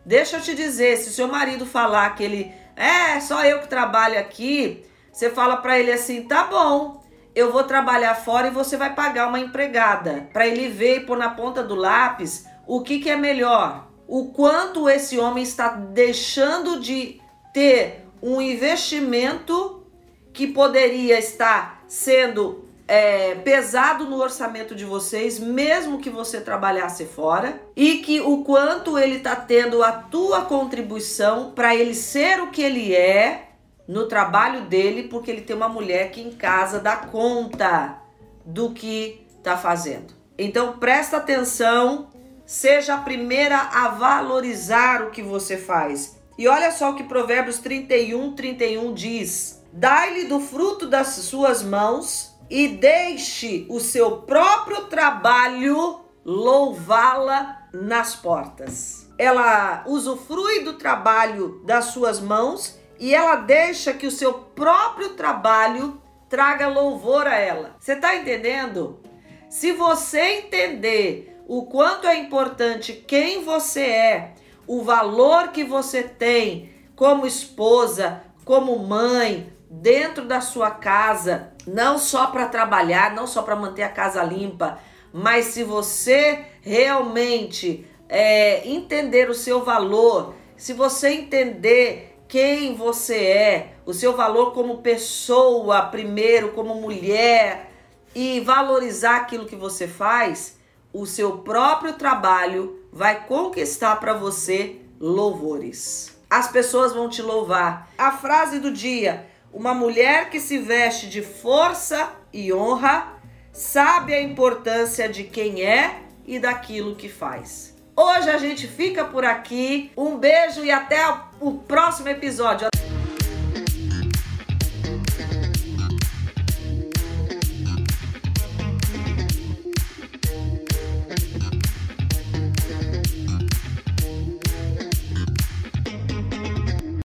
Deixa 0.02 0.36
eu 0.36 0.40
te 0.40 0.54
dizer, 0.54 0.96
se 0.96 1.10
o 1.10 1.12
seu 1.12 1.28
marido 1.28 1.66
falar 1.66 2.14
que 2.14 2.22
ele 2.22 2.54
é 2.74 3.20
só 3.20 3.44
eu 3.44 3.60
que 3.60 3.68
trabalho 3.68 4.18
aqui, 4.18 4.86
você 5.12 5.28
fala 5.28 5.58
para 5.58 5.78
ele 5.78 5.92
assim: 5.92 6.22
tá 6.22 6.44
bom, 6.44 6.97
eu 7.38 7.52
vou 7.52 7.62
trabalhar 7.62 8.16
fora 8.16 8.48
e 8.48 8.50
você 8.50 8.76
vai 8.76 8.94
pagar 8.94 9.28
uma 9.28 9.38
empregada 9.38 10.28
para 10.32 10.46
ele 10.46 10.68
ver 10.68 10.96
e 10.96 11.00
pôr 11.00 11.16
na 11.16 11.30
ponta 11.30 11.62
do 11.62 11.76
lápis 11.76 12.46
o 12.66 12.82
que, 12.82 12.98
que 12.98 13.08
é 13.08 13.16
melhor. 13.16 13.86
O 14.08 14.32
quanto 14.32 14.88
esse 14.88 15.18
homem 15.18 15.44
está 15.44 15.68
deixando 15.68 16.80
de 16.80 17.20
ter 17.54 18.06
um 18.20 18.42
investimento 18.42 19.86
que 20.32 20.48
poderia 20.48 21.16
estar 21.16 21.84
sendo 21.86 22.68
é, 22.88 23.36
pesado 23.36 24.06
no 24.06 24.20
orçamento 24.20 24.74
de 24.74 24.84
vocês, 24.84 25.38
mesmo 25.38 26.00
que 26.00 26.10
você 26.10 26.40
trabalhasse 26.40 27.04
fora, 27.04 27.60
e 27.76 27.98
que 27.98 28.20
o 28.20 28.42
quanto 28.42 28.98
ele 28.98 29.18
está 29.18 29.36
tendo 29.36 29.82
a 29.84 29.92
tua 29.92 30.42
contribuição 30.42 31.52
para 31.52 31.76
ele 31.76 31.94
ser 31.94 32.40
o 32.40 32.50
que 32.50 32.62
ele 32.62 32.94
é 32.94 33.47
no 33.88 34.06
trabalho 34.06 34.66
dele, 34.66 35.08
porque 35.08 35.30
ele 35.30 35.40
tem 35.40 35.56
uma 35.56 35.68
mulher 35.68 36.10
que 36.10 36.20
em 36.20 36.30
casa 36.30 36.78
dá 36.78 36.94
conta 36.96 37.96
do 38.44 38.70
que 38.70 39.26
está 39.38 39.56
fazendo. 39.56 40.14
Então 40.38 40.78
presta 40.78 41.16
atenção, 41.16 42.10
seja 42.44 42.94
a 42.94 42.98
primeira 42.98 43.58
a 43.58 43.88
valorizar 43.88 45.02
o 45.02 45.10
que 45.10 45.22
você 45.22 45.56
faz 45.56 46.18
e 46.38 46.46
olha 46.46 46.70
só 46.70 46.90
o 46.90 46.94
que 46.94 47.02
Provérbios 47.02 47.58
31, 47.58 48.32
31 48.34 48.94
diz: 48.94 49.60
Dai-lhe 49.72 50.26
do 50.26 50.38
fruto 50.38 50.86
das 50.86 51.08
suas 51.08 51.64
mãos 51.64 52.32
e 52.48 52.68
deixe 52.68 53.66
o 53.68 53.80
seu 53.80 54.18
próprio 54.18 54.84
trabalho 54.84 55.98
louvá-la 56.24 57.68
nas 57.74 58.14
portas. 58.14 59.08
Ela 59.18 59.82
usufrui 59.88 60.60
do 60.60 60.74
trabalho 60.74 61.60
das 61.64 61.86
suas 61.86 62.20
mãos 62.20 62.77
e 62.98 63.14
ela 63.14 63.36
deixa 63.36 63.92
que 63.92 64.06
o 64.06 64.10
seu 64.10 64.34
próprio 64.34 65.10
trabalho 65.10 66.00
traga 66.28 66.68
louvor 66.68 67.26
a 67.26 67.36
ela. 67.36 67.76
Você 67.78 67.92
está 67.92 68.16
entendendo? 68.16 69.00
Se 69.48 69.72
você 69.72 70.20
entender 70.38 71.36
o 71.46 71.66
quanto 71.66 72.06
é 72.06 72.16
importante 72.16 72.92
quem 72.92 73.42
você 73.42 73.82
é, 73.82 74.34
o 74.66 74.82
valor 74.82 75.48
que 75.48 75.64
você 75.64 76.02
tem 76.02 76.70
como 76.94 77.26
esposa, 77.26 78.22
como 78.44 78.78
mãe, 78.78 79.52
dentro 79.70 80.24
da 80.24 80.40
sua 80.40 80.70
casa, 80.70 81.52
não 81.66 81.98
só 81.98 82.26
para 82.28 82.48
trabalhar, 82.48 83.14
não 83.14 83.26
só 83.26 83.42
para 83.42 83.56
manter 83.56 83.82
a 83.82 83.88
casa 83.88 84.22
limpa, 84.22 84.78
mas 85.12 85.46
se 85.46 85.62
você 85.62 86.44
realmente 86.60 87.86
é, 88.08 88.66
entender 88.68 89.30
o 89.30 89.34
seu 89.34 89.64
valor, 89.64 90.34
se 90.56 90.72
você 90.72 91.10
entender 91.10 92.07
quem 92.28 92.74
você 92.74 93.16
é, 93.16 93.72
o 93.86 93.94
seu 93.94 94.14
valor 94.14 94.52
como 94.52 94.78
pessoa, 94.78 95.82
primeiro, 95.82 96.52
como 96.52 96.74
mulher, 96.74 97.72
e 98.14 98.40
valorizar 98.40 99.16
aquilo 99.16 99.46
que 99.46 99.56
você 99.56 99.88
faz, 99.88 100.58
o 100.92 101.06
seu 101.06 101.38
próprio 101.38 101.94
trabalho 101.94 102.78
vai 102.92 103.26
conquistar 103.26 103.96
para 103.96 104.12
você 104.12 104.80
louvores. 105.00 106.16
As 106.28 106.48
pessoas 106.48 106.92
vão 106.92 107.08
te 107.08 107.22
louvar. 107.22 107.90
A 107.96 108.12
frase 108.12 108.58
do 108.58 108.70
dia: 108.70 109.26
uma 109.52 109.72
mulher 109.72 110.28
que 110.28 110.40
se 110.40 110.58
veste 110.58 111.08
de 111.08 111.22
força 111.22 112.12
e 112.32 112.52
honra 112.52 113.14
sabe 113.52 114.12
a 114.12 114.22
importância 114.22 115.08
de 115.08 115.24
quem 115.24 115.62
é 115.62 116.02
e 116.26 116.38
daquilo 116.38 116.94
que 116.94 117.08
faz. 117.08 117.67
Hoje 118.00 118.30
a 118.30 118.38
gente 118.38 118.68
fica 118.68 119.04
por 119.04 119.24
aqui. 119.24 119.90
Um 119.96 120.16
beijo 120.16 120.64
e 120.64 120.70
até 120.70 121.00
o 121.40 121.54
próximo 121.54 122.08
episódio. 122.08 122.68